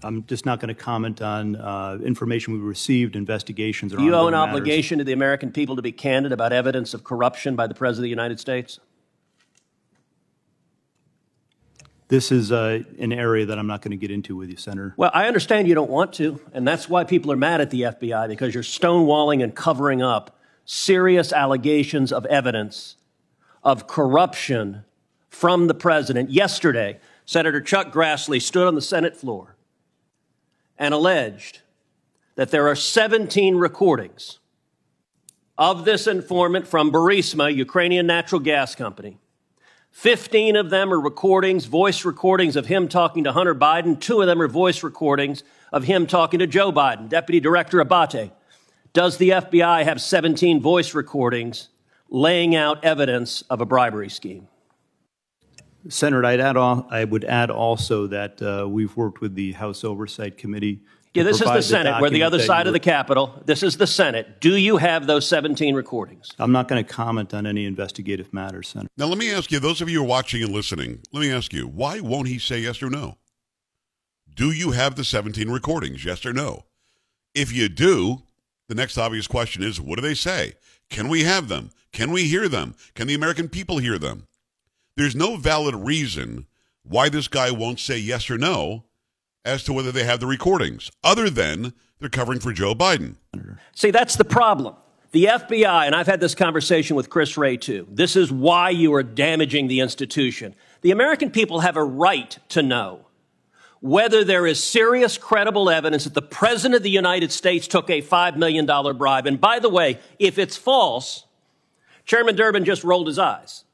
I'm 0.05 0.25
just 0.27 0.47
not 0.47 0.61
going 0.61 0.69
to 0.69 0.81
comment 0.81 1.23
on 1.23 1.57
uh, 1.57 1.99
information 2.05 2.55
we 2.55 2.61
received, 2.61 3.17
investigations, 3.17 3.93
or 3.93 3.99
Do 3.99 4.05
you 4.05 4.15
owe 4.15 4.27
an 4.27 4.35
ongoing 4.35 4.35
matters. 4.35 4.49
obligation 4.51 4.99
to 4.99 5.05
the 5.05 5.13
American 5.13 5.53
people 5.53 5.77
to 5.77 5.83
be 5.83 5.93
candid 5.93 6.33
about 6.33 6.53
evidence 6.53 6.95
of 6.95 7.05
corruption 7.05 7.57
by 7.57 7.67
the 7.67 7.75
President 7.75 8.01
of 8.01 8.05
the 8.05 8.11
United 8.11 8.41
States? 8.41 8.81
This 12.09 12.31
is 12.31 12.53
uh, 12.53 12.83
an 12.99 13.13
area 13.13 13.47
that 13.47 13.59
I'm 13.59 13.67
not 13.67 13.81
going 13.81 13.93
to 13.93 13.97
get 13.97 14.11
into 14.11 14.37
with 14.37 14.51
you, 14.51 14.57
Senator. 14.57 14.93
Well, 14.99 15.11
I 15.15 15.29
understand 15.29 15.67
you 15.67 15.75
don't 15.75 15.91
want 15.91 16.13
to, 16.15 16.41
and 16.53 16.69
that's 16.69 16.89
why 16.89 17.05
people 17.05 17.33
are 17.33 17.37
mad 17.37 17.63
at 17.63 17.71
the 17.71 17.83
FBI 17.83 18.29
because 18.29 18.53
you're 18.53 18.63
stonewalling 18.63 19.43
and 19.43 19.55
covering 19.55 20.03
up 20.03 20.39
serious 20.67 21.33
allegations 21.33 22.13
of 22.13 22.27
evidence 22.27 22.97
of 23.65 23.87
corruption 23.87 24.85
from 25.31 25.69
the 25.69 25.75
president. 25.75 26.31
Yesterday, 26.31 27.01
Senator 27.25 27.63
Chuck 27.63 27.93
Grassley 27.93 28.43
stood 28.43 28.67
on 28.67 28.75
the 28.75 28.83
Senate 28.83 29.17
floor 29.17 29.57
and 30.79 30.95
alleged 30.95 31.61
that 32.35 32.51
there 32.51 32.69
are 32.69 32.75
17 32.75 33.57
recordings 33.57 34.39
of 35.59 35.85
this 35.85 36.07
informant 36.07 36.67
from 36.67 36.91
Burisma, 36.91 37.55
Ukrainian 37.55 38.07
natural 38.07 38.41
gas 38.41 38.75
company. 38.75 39.19
15 39.93 40.57
of 40.57 40.71
them 40.71 40.93
are 40.93 40.99
recordings, 40.99 41.67
voice 41.67 42.05
recordings 42.05 42.57
of 42.57 42.67
him 42.67 42.89
talking 42.89 43.25
to 43.25 43.33
Hunter 43.33 43.55
Biden. 43.55 44.01
Two 44.01 44.23
of 44.23 44.27
them 44.27 44.41
are 44.41 44.49
voice 44.49 44.83
recordings 44.83 45.45
of 45.71 45.85
him 45.85 46.07
talking 46.07 46.39
to 46.39 46.47
Joe 46.47 46.73
Biden, 46.73 47.11
Deputy 47.11 47.41
Director 47.41 47.79
Abbate. 47.85 48.33
Does 48.95 49.19
the 49.19 49.31
FBI 49.31 49.85
have 49.85 50.01
17 50.01 50.61
voice 50.61 50.95
recordings 50.95 51.69
laying 52.09 52.57
out 52.57 52.83
evidence 52.85 53.43
of 53.43 53.61
a 53.61 53.67
bribery 53.67 54.09
scheme? 54.09 54.49
Senator, 55.89 56.25
I'd 56.25 56.41
add 56.41 56.57
al- 56.57 56.87
I 56.91 57.05
would 57.05 57.25
add 57.25 57.51
also 57.51 58.07
that 58.09 58.41
uh, 58.43 58.69
we've 58.69 58.97
worked 58.97 59.21
with 59.21 59.35
the 59.35 59.53
House 59.53 59.85
Oversight 59.85 60.39
Committee. 60.39 60.81
Yeah, 61.15 61.25
this 61.25 61.41
is 61.41 61.47
the 61.47 61.61
Senate. 61.61 62.01
We're 62.01 62.09
the 62.11 62.23
other 62.23 62.39
side 62.39 62.67
of 62.67 62.73
the 62.73 62.81
Capitol. 62.81 63.43
This 63.45 63.63
is 63.63 63.77
the 63.77 63.87
Senate. 63.87 64.41
Do 64.41 64.57
you 64.57 64.79
have 64.79 65.07
those 65.07 65.29
17 65.29 65.75
recordings? 65.75 66.31
I'm 66.39 66.53
not 66.53 66.69
going 66.69 66.83
to 66.83 66.91
comment 66.91 67.35
on 67.35 67.47
any 67.47 67.67
investigative 67.67 68.33
matters, 68.33 68.69
Senator. 68.69 68.89
Now, 68.97 69.07
let 69.07 69.19
me 69.19 69.31
ask 69.31 69.53
you, 69.53 69.59
those 69.59 69.83
of 69.83 69.91
you 69.91 69.99
who 69.99 70.05
are 70.05 70.09
watching 70.09 70.43
and 70.43 70.53
listening, 70.53 71.01
let 71.13 71.21
me 71.21 71.31
ask 71.31 71.53
you, 71.53 71.67
why 71.67 72.01
won't 72.01 72.29
he 72.29 72.39
say 72.39 72.61
yes 72.61 72.83
or 72.83 72.89
no? 72.89 73.19
Do 74.35 74.53
you 74.53 74.71
have 74.71 74.95
the 74.95 75.05
17 75.05 75.51
recordings, 75.51 76.05
yes 76.05 76.25
or 76.25 76.33
no? 76.33 76.65
If 77.35 77.53
you 77.53 77.69
do, 77.69 78.23
the 78.69 78.75
next 78.75 78.97
obvious 78.97 79.27
question 79.27 79.63
is, 79.63 79.79
what 79.79 79.97
do 79.97 80.03
they 80.03 80.15
say? 80.15 80.55
Can 80.89 81.09
we 81.09 81.25
have 81.25 81.49
them? 81.49 81.71
Can 81.93 82.11
we 82.11 82.25
hear 82.25 82.49
them? 82.49 82.75
Can 82.95 83.07
the 83.07 83.15
American 83.15 83.51
people 83.51 83.79
hear 83.79 83.99
them? 83.99 84.27
There's 84.97 85.17
no 85.17 85.37
valid 85.37 85.75
reason 85.75 86.47
why 86.83 87.09
this 87.09 87.29
guy 87.29 87.51
won't 87.51 87.81
say 87.81 87.99
yes 87.99 88.31
or 88.31 88.39
no 88.39 88.85
as 89.45 89.65
to 89.65 89.73
whether 89.73 89.91
they 89.91 90.05
have 90.05 90.21
the 90.21 90.27
recordings, 90.27 90.91
other 91.03 91.29
than 91.29 91.73
they're 91.99 92.09
covering 92.09 92.41
for 92.41 92.53
Joe 92.53 92.75
Biden. 92.75 93.17
See, 93.75 93.91
that's 93.91 94.17
the 94.17 94.25
problem. 94.25 94.77
The 95.13 95.25
FBI, 95.27 95.87
and 95.87 95.95
I've 95.95 96.07
had 96.07 96.21
this 96.21 96.35
conversation 96.35 96.97
with 96.97 97.11
Chris 97.11 97.37
Wray 97.37 97.57
too, 97.57 97.87
this 97.91 98.17
is 98.17 98.33
why 98.33 98.71
you 98.71 98.95
are 98.95 99.03
damaging 99.03 99.69
the 99.69 99.81
institution. 99.81 100.55
The 100.81 100.91
American 100.91 101.31
people 101.31 101.61
have 101.61 101.77
a 101.77 101.85
right 101.85 102.39
to 102.51 102.63
know 102.63 103.07
whether 103.81 104.23
there 104.23 104.47
is 104.47 104.63
serious, 104.63 105.19
credible 105.19 105.69
evidence 105.69 106.05
that 106.05 106.15
the 106.15 106.23
President 106.23 106.77
of 106.77 106.83
the 106.85 106.91
United 106.91 107.33
States 107.33 107.67
took 107.67 107.91
a 107.91 108.01
$5 108.01 108.37
million 108.37 108.65
bribe. 108.97 109.27
And 109.27 109.41
by 109.41 109.59
the 109.59 109.69
way, 109.69 109.99
if 110.21 110.39
it's 110.39 110.57
false, 110.57 111.25
Chairman 112.05 112.37
Durbin 112.37 112.65
just 112.65 112.85
rolled 112.85 113.09
his 113.09 113.19
eyes. 113.19 113.65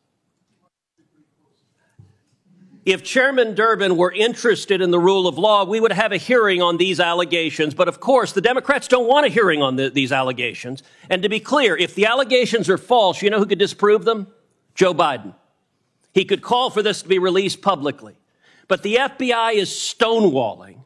If 2.88 3.02
Chairman 3.02 3.54
Durbin 3.54 3.98
were 3.98 4.10
interested 4.10 4.80
in 4.80 4.90
the 4.90 4.98
rule 4.98 5.26
of 5.26 5.36
law, 5.36 5.62
we 5.66 5.78
would 5.78 5.92
have 5.92 6.10
a 6.10 6.16
hearing 6.16 6.62
on 6.62 6.78
these 6.78 7.00
allegations. 7.00 7.74
But 7.74 7.86
of 7.86 8.00
course, 8.00 8.32
the 8.32 8.40
Democrats 8.40 8.88
don't 8.88 9.06
want 9.06 9.26
a 9.26 9.28
hearing 9.28 9.60
on 9.60 9.76
the, 9.76 9.90
these 9.90 10.10
allegations. 10.10 10.82
And 11.10 11.22
to 11.22 11.28
be 11.28 11.38
clear, 11.38 11.76
if 11.76 11.94
the 11.94 12.06
allegations 12.06 12.70
are 12.70 12.78
false, 12.78 13.20
you 13.20 13.28
know 13.28 13.38
who 13.38 13.44
could 13.44 13.58
disprove 13.58 14.06
them? 14.06 14.28
Joe 14.74 14.94
Biden. 14.94 15.34
He 16.14 16.24
could 16.24 16.40
call 16.40 16.70
for 16.70 16.82
this 16.82 17.02
to 17.02 17.08
be 17.10 17.18
released 17.18 17.60
publicly. 17.60 18.18
But 18.68 18.82
the 18.82 18.94
FBI 18.94 19.52
is 19.56 19.68
stonewalling. 19.68 20.76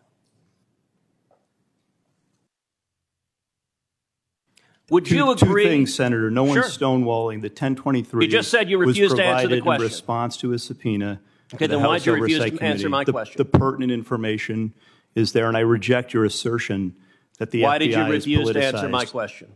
Would 4.91 5.05
Two, 5.05 5.15
you 5.15 5.37
two 5.37 5.47
agree? 5.47 5.67
things, 5.67 5.95
Senator. 5.95 6.33
No 6.33 6.47
Sure. 6.47 6.63
one's 6.63 6.77
stonewalling. 6.77 7.43
The 7.43 7.49
1023 7.49 8.25
You 8.25 8.31
just 8.31 8.51
said 8.51 8.69
you 8.69 8.79
refused 8.79 9.15
to 9.15 9.25
answer 9.25 9.47
the 9.47 9.61
question. 9.61 9.83
in 9.85 9.89
response 9.89 10.37
to 10.39 10.53
a 10.53 10.59
subpoena. 10.59 11.21
To 11.53 11.57
Okay, 11.57 11.67
the 11.67 11.77
then 11.79 11.87
why'd 11.87 12.05
you 12.07 12.13
refuse 12.15 12.43
to 12.45 12.63
answer 12.63 12.89
my 12.89 13.05
The- 13.05 13.13
question? 13.13 13.35
The 13.37 13.45
pertinent 13.45 13.93
information 13.93 14.73
is 15.15 15.33
there, 15.33 15.49
and 15.49 15.57
I 15.57 15.61
reject 15.61 16.13
your 16.15 16.25
assertion 16.25 16.95
that 17.39 17.51
the 17.51 17.63
Why 17.63 17.77
FBI 17.77 17.79
did 17.79 17.95
you 17.95 18.03
is 18.07 18.27
refuse 18.27 18.51
to 18.53 18.65
answer 18.65 18.89
my 18.89 19.05
politicized. 19.05 19.11
question? 19.11 19.49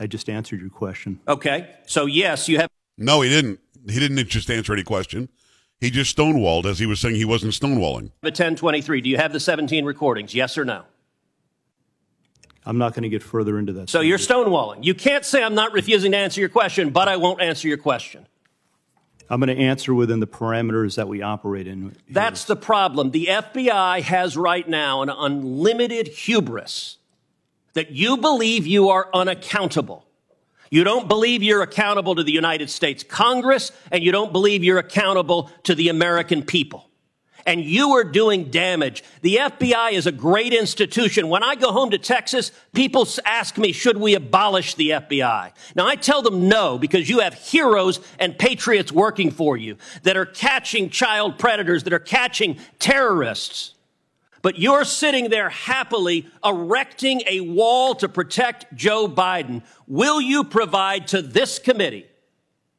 I 0.00 0.06
just 0.06 0.28
answered 0.28 0.60
your 0.60 0.70
question. 0.70 1.20
Okay, 1.28 1.68
so 1.86 2.06
yes, 2.06 2.48
you 2.48 2.58
have 2.58 2.68
No, 2.98 3.20
he 3.20 3.28
didn't. 3.30 3.60
He 3.88 3.98
didn't 3.98 4.26
just 4.28 4.50
answer 4.50 4.72
any 4.72 4.84
question. 4.84 5.28
He 5.80 5.90
just 5.90 6.16
stonewalled 6.16 6.64
as 6.66 6.78
he 6.78 6.86
was 6.86 7.00
saying 7.00 7.16
he 7.16 7.24
wasn't 7.24 7.52
stonewalling. 7.54 8.12
a 8.22 8.26
1023. 8.30 9.00
Do 9.00 9.08
you 9.10 9.16
have 9.16 9.32
the 9.32 9.40
17 9.40 9.84
recordings? 9.84 10.34
Yes 10.34 10.56
or 10.56 10.64
no? 10.64 10.84
I'm 12.64 12.78
not 12.78 12.94
going 12.94 13.02
to 13.02 13.08
get 13.08 13.22
further 13.24 13.58
into 13.58 13.72
that. 13.72 13.90
So 13.90 14.00
you're 14.00 14.18
stonewalling. 14.18 14.84
You 14.84 14.94
can't 14.94 15.24
say 15.24 15.42
I'm 15.42 15.56
not 15.56 15.72
refusing 15.72 16.12
to 16.12 16.18
answer 16.18 16.40
your 16.40 16.48
question, 16.48 16.90
but 16.90 17.08
I 17.08 17.16
won't 17.16 17.40
answer 17.42 17.66
your 17.66 17.76
question. 17.78 18.26
I'm 19.30 19.40
going 19.40 19.54
to 19.56 19.62
answer 19.62 19.94
within 19.94 20.20
the 20.20 20.26
parameters 20.26 20.96
that 20.96 21.08
we 21.08 21.22
operate 21.22 21.66
in. 21.66 21.82
here. 21.82 21.92
That's 22.10 22.44
the 22.44 22.56
problem. 22.56 23.10
The 23.10 23.26
FBI 23.26 24.02
has 24.02 24.36
right 24.36 24.68
now 24.68 25.02
an 25.02 25.10
unlimited 25.10 26.08
hubris 26.08 26.98
that 27.74 27.90
you 27.90 28.18
believe 28.18 28.66
you 28.66 28.90
are 28.90 29.08
unaccountable. 29.14 30.04
You 30.70 30.84
don't 30.84 31.08
believe 31.08 31.42
you're 31.42 31.62
accountable 31.62 32.14
to 32.14 32.22
the 32.22 32.32
United 32.32 32.70
States 32.70 33.02
Congress, 33.02 33.72
and 33.90 34.02
you 34.02 34.12
don't 34.12 34.32
believe 34.32 34.64
you're 34.64 34.78
accountable 34.78 35.50
to 35.64 35.74
the 35.74 35.88
American 35.88 36.42
people. 36.42 36.88
And 37.46 37.64
you 37.64 37.90
are 37.92 38.04
doing 38.04 38.50
damage. 38.50 39.02
The 39.22 39.36
FBI 39.36 39.92
is 39.92 40.06
a 40.06 40.12
great 40.12 40.52
institution. 40.52 41.28
When 41.28 41.42
I 41.42 41.54
go 41.54 41.72
home 41.72 41.90
to 41.90 41.98
Texas, 41.98 42.52
people 42.72 43.06
ask 43.24 43.58
me, 43.58 43.72
should 43.72 43.96
we 43.96 44.14
abolish 44.14 44.74
the 44.74 44.90
FBI? 44.90 45.52
Now 45.74 45.86
I 45.86 45.96
tell 45.96 46.22
them 46.22 46.48
no, 46.48 46.78
because 46.78 47.08
you 47.08 47.20
have 47.20 47.34
heroes 47.34 48.00
and 48.18 48.38
patriots 48.38 48.92
working 48.92 49.30
for 49.30 49.56
you 49.56 49.76
that 50.04 50.16
are 50.16 50.26
catching 50.26 50.90
child 50.90 51.38
predators, 51.38 51.82
that 51.84 51.92
are 51.92 51.98
catching 51.98 52.58
terrorists. 52.78 53.74
But 54.42 54.58
you're 54.58 54.84
sitting 54.84 55.30
there 55.30 55.48
happily 55.48 56.26
erecting 56.44 57.22
a 57.26 57.40
wall 57.40 57.94
to 57.96 58.08
protect 58.08 58.74
Joe 58.74 59.06
Biden. 59.06 59.62
Will 59.86 60.20
you 60.20 60.42
provide 60.42 61.08
to 61.08 61.22
this 61.22 61.60
committee, 61.60 62.06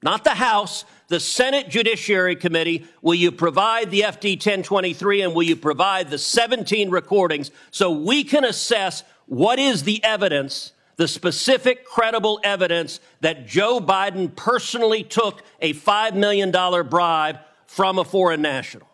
not 0.03 0.25
the 0.25 0.31
House, 0.31 0.83
the 1.13 1.19
Senate 1.19 1.69
Judiciary 1.69 2.35
Committee, 2.35 2.87
will 3.03 3.13
you 3.13 3.31
provide 3.31 3.91
the 3.91 4.01
FD 4.01 4.31
1023 4.31 5.21
and 5.21 5.35
will 5.35 5.43
you 5.43 5.55
provide 5.55 6.09
the 6.09 6.17
17 6.17 6.89
recordings 6.89 7.51
so 7.69 7.91
we 7.91 8.23
can 8.23 8.43
assess 8.43 9.03
what 9.27 9.59
is 9.59 9.83
the 9.83 10.03
evidence, 10.03 10.71
the 10.95 11.07
specific 11.07 11.85
credible 11.85 12.39
evidence 12.43 12.99
that 13.21 13.45
Joe 13.45 13.79
Biden 13.79 14.35
personally 14.35 15.03
took 15.03 15.43
a 15.61 15.75
$5 15.75 16.15
million 16.15 16.49
bribe 16.89 17.37
from 17.67 17.99
a 17.99 18.03
foreign 18.03 18.41
national? 18.41 18.87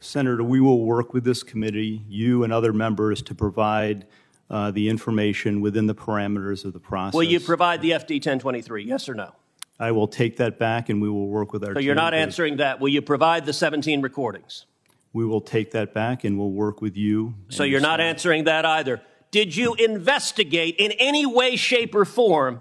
Senator, 0.00 0.42
we 0.42 0.60
will 0.60 0.84
work 0.84 1.14
with 1.14 1.22
this 1.22 1.44
committee, 1.44 2.02
you 2.08 2.42
and 2.42 2.52
other 2.52 2.72
members, 2.72 3.22
to 3.22 3.34
provide 3.36 4.08
uh, 4.50 4.72
the 4.72 4.88
information 4.88 5.60
within 5.60 5.86
the 5.86 5.94
parameters 5.94 6.64
of 6.64 6.72
the 6.72 6.80
process. 6.80 7.14
Will 7.14 7.22
you 7.22 7.38
provide 7.38 7.80
the 7.80 7.92
FD 7.92 8.14
1023? 8.14 8.82
Yes 8.82 9.08
or 9.08 9.14
no? 9.14 9.36
I 9.80 9.92
will 9.92 10.06
take 10.06 10.36
that 10.36 10.58
back, 10.58 10.90
and 10.90 11.00
we 11.00 11.08
will 11.08 11.28
work 11.28 11.54
with 11.54 11.64
our. 11.64 11.72
So 11.72 11.80
you're 11.80 11.94
not 11.94 12.12
answering 12.12 12.58
that. 12.58 12.80
Will 12.80 12.90
you 12.90 13.00
provide 13.00 13.46
the 13.46 13.54
17 13.54 14.02
recordings? 14.02 14.66
We 15.14 15.24
will 15.24 15.40
take 15.40 15.70
that 15.70 15.94
back, 15.94 16.22
and 16.22 16.38
we'll 16.38 16.52
work 16.52 16.82
with 16.82 16.96
you. 16.96 17.34
So 17.48 17.64
you're 17.64 17.80
not 17.80 17.98
answering 17.98 18.44
that 18.44 18.66
either. 18.66 19.00
Did 19.30 19.56
you 19.56 19.74
investigate 19.74 20.76
in 20.78 20.92
any 20.92 21.24
way, 21.24 21.56
shape, 21.56 21.94
or 21.94 22.04
form 22.04 22.60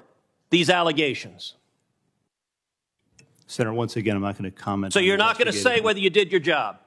these 0.50 0.70
allegations? 0.70 1.56
Senator. 3.48 3.74
Once 3.74 3.98
again, 3.98 4.16
I'm 4.16 4.22
not 4.22 4.38
going 4.38 4.50
to 4.50 4.58
comment. 4.58 4.94
So 4.94 5.00
you're 5.00 5.18
not 5.18 5.38
going 5.38 5.52
to 5.52 5.54
say 5.54 5.82
whether 5.82 6.00
you 6.00 6.10
did 6.10 6.32
your 6.32 6.40
job. 6.40 6.80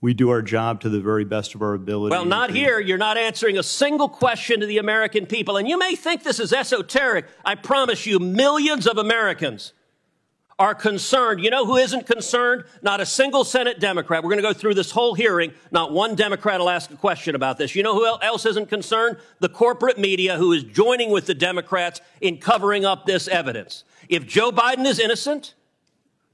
We 0.00 0.14
do 0.14 0.30
our 0.30 0.42
job 0.42 0.80
to 0.80 0.88
the 0.88 1.00
very 1.00 1.24
best 1.24 1.54
of 1.54 1.62
our 1.62 1.74
ability. 1.74 2.10
Well, 2.10 2.24
not 2.24 2.50
here. 2.50 2.80
You're 2.80 2.98
not 2.98 3.18
answering 3.18 3.58
a 3.58 3.62
single 3.62 4.08
question 4.08 4.60
to 4.60 4.66
the 4.66 4.78
American 4.78 5.26
people. 5.26 5.56
And 5.56 5.68
you 5.68 5.78
may 5.78 5.94
think 5.94 6.22
this 6.22 6.40
is 6.40 6.52
esoteric. 6.52 7.26
I 7.44 7.54
promise 7.54 8.06
you, 8.06 8.18
millions 8.18 8.86
of 8.86 8.96
Americans 8.96 9.72
are 10.58 10.74
concerned. 10.74 11.42
You 11.42 11.50
know 11.50 11.64
who 11.64 11.76
isn't 11.76 12.06
concerned? 12.06 12.64
Not 12.82 13.00
a 13.00 13.06
single 13.06 13.44
Senate 13.44 13.80
Democrat. 13.80 14.22
We're 14.22 14.30
going 14.30 14.42
to 14.42 14.48
go 14.48 14.52
through 14.52 14.74
this 14.74 14.90
whole 14.90 15.14
hearing. 15.14 15.52
Not 15.70 15.92
one 15.92 16.14
Democrat 16.14 16.60
will 16.60 16.68
ask 16.68 16.90
a 16.90 16.96
question 16.96 17.34
about 17.34 17.56
this. 17.56 17.74
You 17.74 17.82
know 17.82 17.94
who 17.94 18.06
else 18.22 18.44
isn't 18.44 18.68
concerned? 18.68 19.16
The 19.38 19.48
corporate 19.48 19.98
media 19.98 20.36
who 20.36 20.52
is 20.52 20.64
joining 20.64 21.10
with 21.10 21.26
the 21.26 21.34
Democrats 21.34 22.00
in 22.20 22.38
covering 22.38 22.84
up 22.84 23.06
this 23.06 23.26
evidence. 23.28 23.84
If 24.08 24.26
Joe 24.26 24.50
Biden 24.50 24.84
is 24.84 24.98
innocent, 24.98 25.54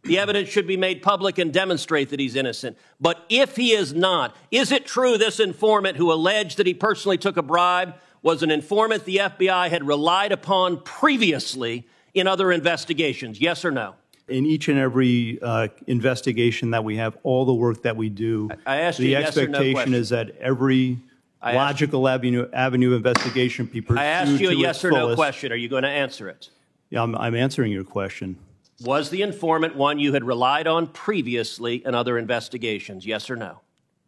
The 0.06 0.18
evidence 0.18 0.48
should 0.48 0.66
be 0.66 0.76
made 0.76 1.02
public 1.02 1.38
and 1.38 1.52
demonstrate 1.52 2.10
that 2.10 2.20
he's 2.20 2.36
innocent. 2.36 2.78
But 3.00 3.24
if 3.28 3.56
he 3.56 3.72
is 3.72 3.92
not, 3.92 4.36
is 4.50 4.70
it 4.70 4.86
true 4.86 5.18
this 5.18 5.40
informant 5.40 5.96
who 5.96 6.12
alleged 6.12 6.58
that 6.58 6.66
he 6.66 6.74
personally 6.74 7.18
took 7.18 7.36
a 7.36 7.42
bribe 7.42 7.94
was 8.22 8.42
an 8.42 8.50
informant 8.50 9.04
the 9.04 9.16
FBI 9.16 9.68
had 9.68 9.86
relied 9.86 10.32
upon 10.32 10.80
previously 10.82 11.86
in 12.14 12.26
other 12.26 12.52
investigations? 12.52 13.40
Yes 13.40 13.64
or 13.64 13.70
no? 13.70 13.94
In 14.28 14.46
each 14.46 14.68
and 14.68 14.78
every 14.78 15.40
uh, 15.42 15.68
investigation 15.86 16.70
that 16.70 16.84
we 16.84 16.96
have, 16.96 17.16
all 17.22 17.44
the 17.44 17.54
work 17.54 17.82
that 17.82 17.96
we 17.96 18.08
do, 18.08 18.50
I 18.64 18.78
asked 18.78 18.98
the 18.98 19.08
you 19.08 19.16
a 19.16 19.20
yes 19.20 19.36
or 19.36 19.48
no 19.48 19.58
expectation 19.58 19.94
is 19.94 20.08
that 20.10 20.36
every 20.38 20.98
I 21.40 21.54
logical 21.54 22.08
avenue, 22.08 22.48
avenue 22.52 22.94
investigation 22.94 23.66
be 23.66 23.80
pursued 23.80 23.98
I 23.98 24.06
asked 24.06 24.40
you 24.40 24.50
a 24.50 24.54
yes 24.54 24.84
or 24.84 24.90
no 24.90 25.14
question. 25.14 25.52
Are 25.52 25.56
you 25.56 25.68
going 25.68 25.84
to 25.84 25.88
answer 25.88 26.28
it? 26.28 26.50
Yeah, 26.90 27.02
I'm, 27.02 27.14
I'm 27.16 27.34
answering 27.34 27.72
your 27.72 27.84
question. 27.84 28.36
Was 28.82 29.10
the 29.10 29.22
informant 29.22 29.74
one 29.74 29.98
you 29.98 30.12
had 30.12 30.24
relied 30.24 30.66
on 30.66 30.88
previously 30.88 31.84
in 31.86 31.94
other 31.94 32.18
investigations? 32.18 33.06
Yes 33.06 33.30
or 33.30 33.36
no? 33.36 33.60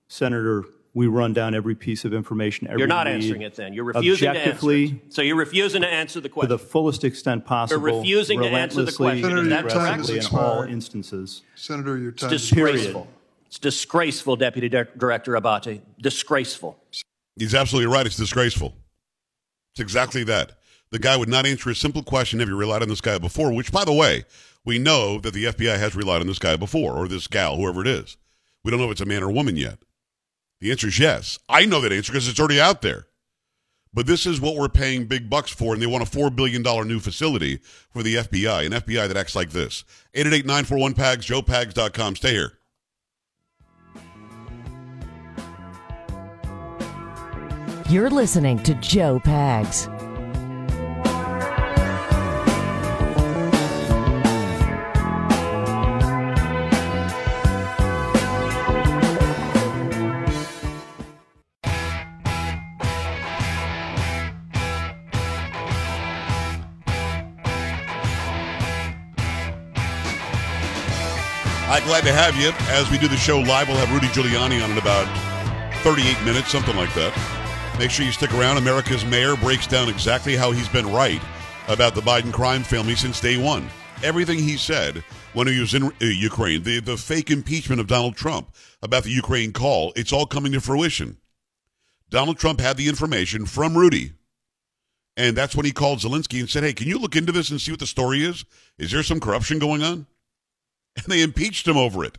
Senator, 0.09 0.65
we 0.93 1.07
run 1.07 1.33
down 1.33 1.55
every 1.55 1.75
piece 1.75 2.05
of 2.05 2.13
information, 2.13 2.67
every 2.67 2.81
You're 2.81 2.89
not 2.89 3.07
lead, 3.07 3.15
answering 3.15 3.43
it 3.43 3.55
then. 3.55 3.73
You're 3.73 3.85
refusing 3.85 4.27
to 4.27 4.29
answer 4.31 4.41
objectively, 4.41 4.85
it. 5.07 5.15
So 5.15 5.23
you're 5.23 5.37
refusing 5.37 5.83
to 5.83 5.89
answer 5.89 6.21
the 6.21 6.29
question 6.29 6.51
to 6.51 6.57
the 6.57 6.63
fullest 6.63 7.05
extent 7.05 7.47
possible, 7.47 7.81
refusing 7.81 8.41
to 8.41 8.47
answer 8.49 8.85
the 8.85 8.93
relentlessly, 8.93 9.23
question. 9.23 9.39
Is 9.39 9.43
and 9.43 9.53
that 9.53 9.63
correct? 9.63 10.01
aggressively 10.01 10.39
in 10.39 10.45
all 10.45 10.63
instances. 10.63 11.43
Senator, 11.55 11.97
your 11.97 12.13
time 12.13 12.33
It's 12.33 12.43
is 12.43 12.51
disgraceful. 12.51 13.09
It's 13.47 13.59
disgraceful, 13.59 14.37
Deputy 14.37 14.69
Dir- 14.69 14.89
Director 14.99 15.33
Abbate. 15.33 15.81
Disgraceful. 16.01 16.79
He's 17.37 17.55
absolutely 17.55 17.91
right. 17.91 18.05
It's 18.05 18.17
disgraceful. 18.17 18.75
It's 19.73 19.81
exactly 19.81 20.25
that. 20.25 20.58
The 20.91 20.99
guy 20.99 21.17
would 21.17 21.29
not 21.29 21.47
answer 21.47 21.71
a 21.71 21.75
simple 21.75 22.03
question 22.03 22.41
have 22.41 22.49
you 22.49 22.57
relied 22.57 22.83
on 22.83 22.89
this 22.89 23.01
guy 23.01 23.19
before, 23.19 23.53
which, 23.53 23.73
by 23.73 23.85
the 23.85 23.93
way, 23.93 24.25
we 24.65 24.79
know 24.79 25.19
that 25.21 25.35
the 25.35 25.45
FBI 25.45 25.79
has 25.79 25.95
relied 25.95 26.21
on 26.21 26.27
this 26.27 26.39
guy 26.39 26.57
before, 26.57 26.95
or 26.95 27.09
this 27.09 27.27
gal, 27.27 27.57
whoever 27.57 27.83
it 27.83 27.89
is. 27.89 28.17
We 28.65 28.71
don't 28.71 28.81
know 28.81 28.87
if 28.87 28.93
it's 28.93 29.01
a 29.01 29.07
man 29.07 29.23
or 29.23 29.29
a 29.29 29.33
woman 29.33 29.57
yet. 29.57 29.79
The 30.61 30.71
answer 30.71 30.89
is 30.89 30.99
yes. 30.99 31.39
I 31.49 31.67
know 31.67 31.81
that 31.81 31.93
answer 31.93 32.13
because 32.13 32.29
it's 32.29 32.41
already 32.41 32.61
out 32.61 32.83
there. 32.83 33.07
But 33.95 34.07
this 34.07 34.27
is 34.27 34.41
what 34.41 34.57
we're 34.57 34.69
paying 34.69 35.07
big 35.07 35.31
bucks 35.31 35.51
for, 35.51 35.73
and 35.73 35.83
they 35.83 35.87
want 35.87 36.07
a 36.07 36.19
$4 36.19 36.35
billion 36.35 36.63
new 36.87 37.01
facility 37.01 37.61
for 37.91 38.03
the 38.03 38.17
FBI, 38.17 38.67
an 38.67 38.73
FBI 38.73 39.09
that 39.09 39.17
acts 39.17 39.35
like 39.35 39.51
this. 39.51 39.85
888 40.15 40.47
941 40.47 40.95
PAGS, 40.95 41.27
joepags.com. 41.27 42.17
Stay 42.17 42.33
here. 42.33 42.53
You're 47.89 48.11
listening 48.11 48.63
to 48.65 48.75
Joe 48.75 49.19
Pags. 49.25 49.98
Glad 71.89 72.05
to 72.05 72.13
have 72.13 72.37
you. 72.37 72.51
As 72.77 72.91
we 72.91 72.99
do 72.99 73.09
the 73.09 73.17
show 73.17 73.41
live, 73.41 73.67
we'll 73.67 73.79
have 73.79 73.91
Rudy 73.91 74.09
Giuliani 74.09 74.63
on 74.63 74.71
in 74.71 74.77
about 74.77 75.07
38 75.83 76.23
minutes, 76.23 76.51
something 76.51 76.77
like 76.77 76.93
that. 76.93 77.15
Make 77.79 77.91
sure 77.91 78.05
you 78.05 78.13
stick 78.13 78.31
around. 78.35 78.59
America's 78.59 79.07
mayor 79.07 79.37
breaks 79.37 79.67
down 79.67 79.89
exactly 79.89 80.37
how 80.37 80.53
he's 80.53 80.69
been 80.69 80.93
right 80.93 81.23
about 81.67 81.95
the 81.95 82.03
Biden 82.03 82.31
crime 82.31 82.63
family 82.63 82.95
since 82.95 83.23
day 83.23 83.39
one. 83.39 83.71
Everything 84.03 84.39
he 84.39 84.59
said 84.59 85.03
when 85.33 85.47
he 85.47 85.59
was 85.59 85.73
in 85.73 85.85
uh, 85.85 85.93
Ukraine, 86.01 86.63
the, 86.63 86.81
the 86.81 86.99
fake 86.99 87.31
impeachment 87.31 87.81
of 87.81 87.87
Donald 87.87 88.17
Trump 88.17 88.55
about 88.83 89.05
the 89.05 89.11
Ukraine 89.11 89.55
call, 89.55 89.95
it's 89.97 90.13
all 90.13 90.27
coming 90.27 90.53
to 90.53 90.61
fruition. 90.61 91.17
Donald 92.11 92.37
Trump 92.37 92.61
had 92.61 92.77
the 92.77 92.89
information 92.89 93.47
from 93.47 93.79
Rudy. 93.79 94.13
And 95.17 95.35
that's 95.35 95.57
when 95.57 95.65
he 95.65 95.73
called 95.73 96.01
Zelensky 96.01 96.39
and 96.41 96.51
said, 96.51 96.65
Hey, 96.65 96.75
can 96.75 96.87
you 96.87 96.99
look 96.99 97.17
into 97.17 97.33
this 97.33 97.49
and 97.49 97.59
see 97.59 97.73
what 97.73 97.81
the 97.81 97.87
story 97.87 98.23
is? 98.23 98.45
Is 98.77 98.91
there 98.91 99.03
some 99.03 99.21
corruption 99.21 99.59
going 99.59 99.83
on? 99.83 100.07
and 101.05 101.07
they 101.07 101.23
impeached 101.23 101.67
him 101.67 101.77
over 101.77 102.05
it. 102.05 102.19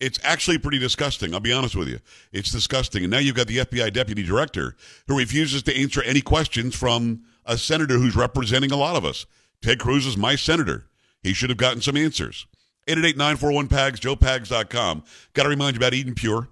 It's 0.00 0.20
actually 0.22 0.58
pretty 0.58 0.78
disgusting. 0.78 1.34
I'll 1.34 1.40
be 1.40 1.52
honest 1.52 1.74
with 1.74 1.88
you. 1.88 1.98
It's 2.32 2.52
disgusting. 2.52 3.02
And 3.02 3.10
now 3.10 3.18
you've 3.18 3.34
got 3.34 3.48
the 3.48 3.58
FBI 3.58 3.92
deputy 3.92 4.22
director 4.22 4.76
who 5.08 5.18
refuses 5.18 5.62
to 5.64 5.76
answer 5.76 6.02
any 6.02 6.20
questions 6.20 6.76
from 6.76 7.24
a 7.44 7.58
senator 7.58 7.98
who's 7.98 8.14
representing 8.14 8.70
a 8.70 8.76
lot 8.76 8.94
of 8.94 9.04
us. 9.04 9.26
Ted 9.60 9.80
Cruz 9.80 10.06
is 10.06 10.16
my 10.16 10.36
senator. 10.36 10.86
He 11.22 11.32
should 11.32 11.50
have 11.50 11.56
gotten 11.56 11.82
some 11.82 11.96
answers. 11.96 12.46
888-941-PAGS, 12.86 14.00
joepags.com. 14.00 15.02
Got 15.34 15.42
to 15.42 15.48
remind 15.48 15.74
you 15.74 15.80
about 15.80 15.94
Eden 15.94 16.14
Pure. 16.14 16.48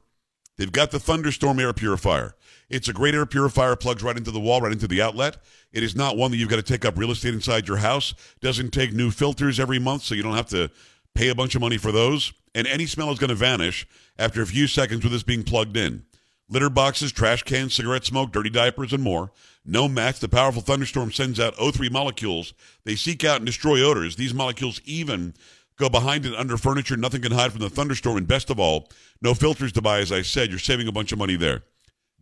They've 0.57 0.73
got 0.73 0.91
the 0.91 0.99
Thunderstorm 0.99 1.61
air 1.61 1.73
purifier. 1.73 2.35
It's 2.69 2.89
a 2.89 2.93
great 2.93 3.15
air 3.15 3.27
purifier, 3.27 3.77
plugs 3.77 4.03
right 4.03 4.17
into 4.17 4.33
the 4.33 4.41
wall, 4.41 4.61
right 4.61 4.73
into 4.73 4.89
the 4.89 5.01
outlet. 5.01 5.37
It 5.73 5.85
is 5.85 5.95
not 5.95 6.17
one 6.17 6.33
that 6.33 6.37
you've 6.37 6.49
got 6.49 6.57
to 6.57 6.63
take 6.63 6.85
up 6.85 6.99
real 6.99 7.13
estate 7.13 7.33
inside 7.33 7.69
your 7.69 7.77
house. 7.77 8.13
Doesn't 8.41 8.73
take 8.73 8.93
new 8.93 9.11
filters 9.13 9.61
every 9.61 9.79
month, 9.79 10.03
so 10.03 10.15
you 10.17 10.23
don't 10.23 10.35
have 10.35 10.49
to 10.49 10.71
pay 11.17 11.29
a 11.29 11.35
bunch 11.35 11.55
of 11.55 11.61
money 11.61 11.79
for 11.79 11.93
those. 11.93 12.33
And 12.55 12.67
any 12.67 12.87
smell 12.87 13.11
is 13.11 13.19
going 13.19 13.29
to 13.31 13.35
vanish 13.35 13.87
after 14.19 14.41
a 14.43 14.47
few 14.47 14.67
seconds 14.67 15.03
with 15.03 15.13
this 15.13 15.23
being 15.23 15.43
plugged 15.43 15.77
in. 15.77 16.05
Litter 16.49 16.71
boxes, 16.71 17.11
trash 17.13 17.43
cans, 17.43 17.75
cigarette 17.75 18.05
smoke, 18.05 18.33
dirty 18.33 18.51
diapers, 18.51 18.93
and 18.93 19.03
more. 19.03 19.33
No 19.65 19.89
match. 19.89 20.21
The 20.21 20.29
powerful 20.29 20.63
thunderstorm 20.63 21.11
sends 21.11 21.41
out 21.41 21.57
O3 21.57 21.91
molecules. 21.91 22.55
They 22.85 22.95
seek 22.95 23.25
out 23.25 23.39
and 23.39 23.47
destroy 23.47 23.83
odors. 23.83 24.15
These 24.17 24.33
molecules 24.33 24.81
even 24.85 25.35
go 25.77 25.89
behind 25.89 26.25
and 26.25 26.37
under 26.37 26.57
furniture. 26.57 26.97
Nothing 26.97 27.23
can 27.23 27.33
hide 27.33 27.51
from 27.51 27.61
the 27.63 27.69
thunderstorm. 27.69 28.17
And 28.17 28.29
best 28.29 28.49
of 28.49 28.61
all, 28.61 28.89
no 29.21 29.35
filters 29.35 29.73
to 29.73 29.83
buy. 29.83 29.99
As 29.99 30.13
I 30.13 30.23
said, 30.23 30.51
you're 30.51 30.59
saving 30.61 30.87
a 30.87 30.93
bunch 30.93 31.11
of 31.11 31.19
money 31.19 31.35
there. 31.37 31.65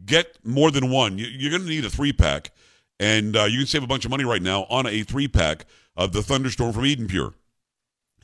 Get 0.05 0.39
more 0.45 0.71
than 0.71 0.91
one. 0.91 1.19
You- 1.19 1.27
You're 1.27 1.51
going 1.51 1.63
to 1.63 1.69
need 1.69 1.85
a 1.85 1.91
three 1.91 2.13
pack, 2.13 2.51
and 2.99 3.37
uh, 3.37 3.45
you 3.45 3.59
can 3.59 3.67
save 3.67 3.83
a 3.85 3.87
bunch 3.87 4.05
of 4.07 4.11
money 4.11 4.25
right 4.25 4.43
now 4.43 4.65
on 4.71 4.87
a 4.87 5.03
three 5.03 5.29
pack 5.29 5.67
of 5.97 6.13
the 6.13 6.23
thunderstorm 6.23 6.73
from 6.73 6.87
Eden 6.87 7.07
Pure. 7.07 7.35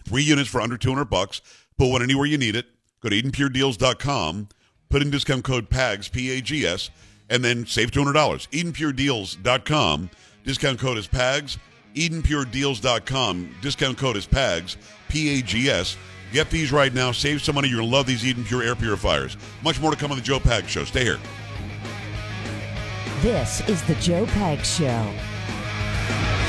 Three 0.04 0.22
units 0.22 0.48
for 0.48 0.60
under 0.60 0.76
200 0.76 1.06
bucks. 1.06 1.40
Put 1.78 1.90
one 1.90 2.02
anywhere 2.02 2.26
you 2.26 2.38
need 2.38 2.56
it. 2.56 2.66
Go 3.02 3.08
to 3.08 3.22
EdenPureDeals.com. 3.22 4.48
Put 4.88 5.02
in 5.02 5.10
discount 5.10 5.44
code 5.44 5.70
PAGS, 5.70 6.08
P-A-G-S, 6.08 6.90
and 7.28 7.44
then 7.44 7.64
save 7.66 7.90
$200. 7.90 8.12
EdenPureDeals.com. 8.48 10.10
Discount 10.44 10.78
code 10.78 10.98
is 10.98 11.06
PAGS. 11.06 11.58
EdenPureDeals.com. 11.94 13.54
Discount 13.62 13.98
code 13.98 14.16
is 14.16 14.26
PAGS, 14.26 14.76
P-A-G-S. 15.08 15.96
Get 16.32 16.50
these 16.50 16.70
right 16.70 16.94
now. 16.94 17.12
Save 17.12 17.42
some 17.42 17.56
money. 17.56 17.68
You're 17.68 17.78
going 17.78 17.90
to 17.90 17.96
love 17.96 18.06
these 18.06 18.24
Eden 18.24 18.44
Pure 18.44 18.62
air 18.62 18.76
purifiers. 18.76 19.36
Much 19.62 19.80
more 19.80 19.90
to 19.90 19.96
come 19.96 20.12
on 20.12 20.18
the 20.18 20.22
Joe 20.22 20.38
Pags 20.38 20.68
Show. 20.68 20.84
Stay 20.84 21.04
here. 21.04 21.18
This 23.20 23.60
is 23.68 23.82
the 23.82 23.94
Joe 23.96 24.26
Pags 24.26 24.78
Show. 24.78 26.39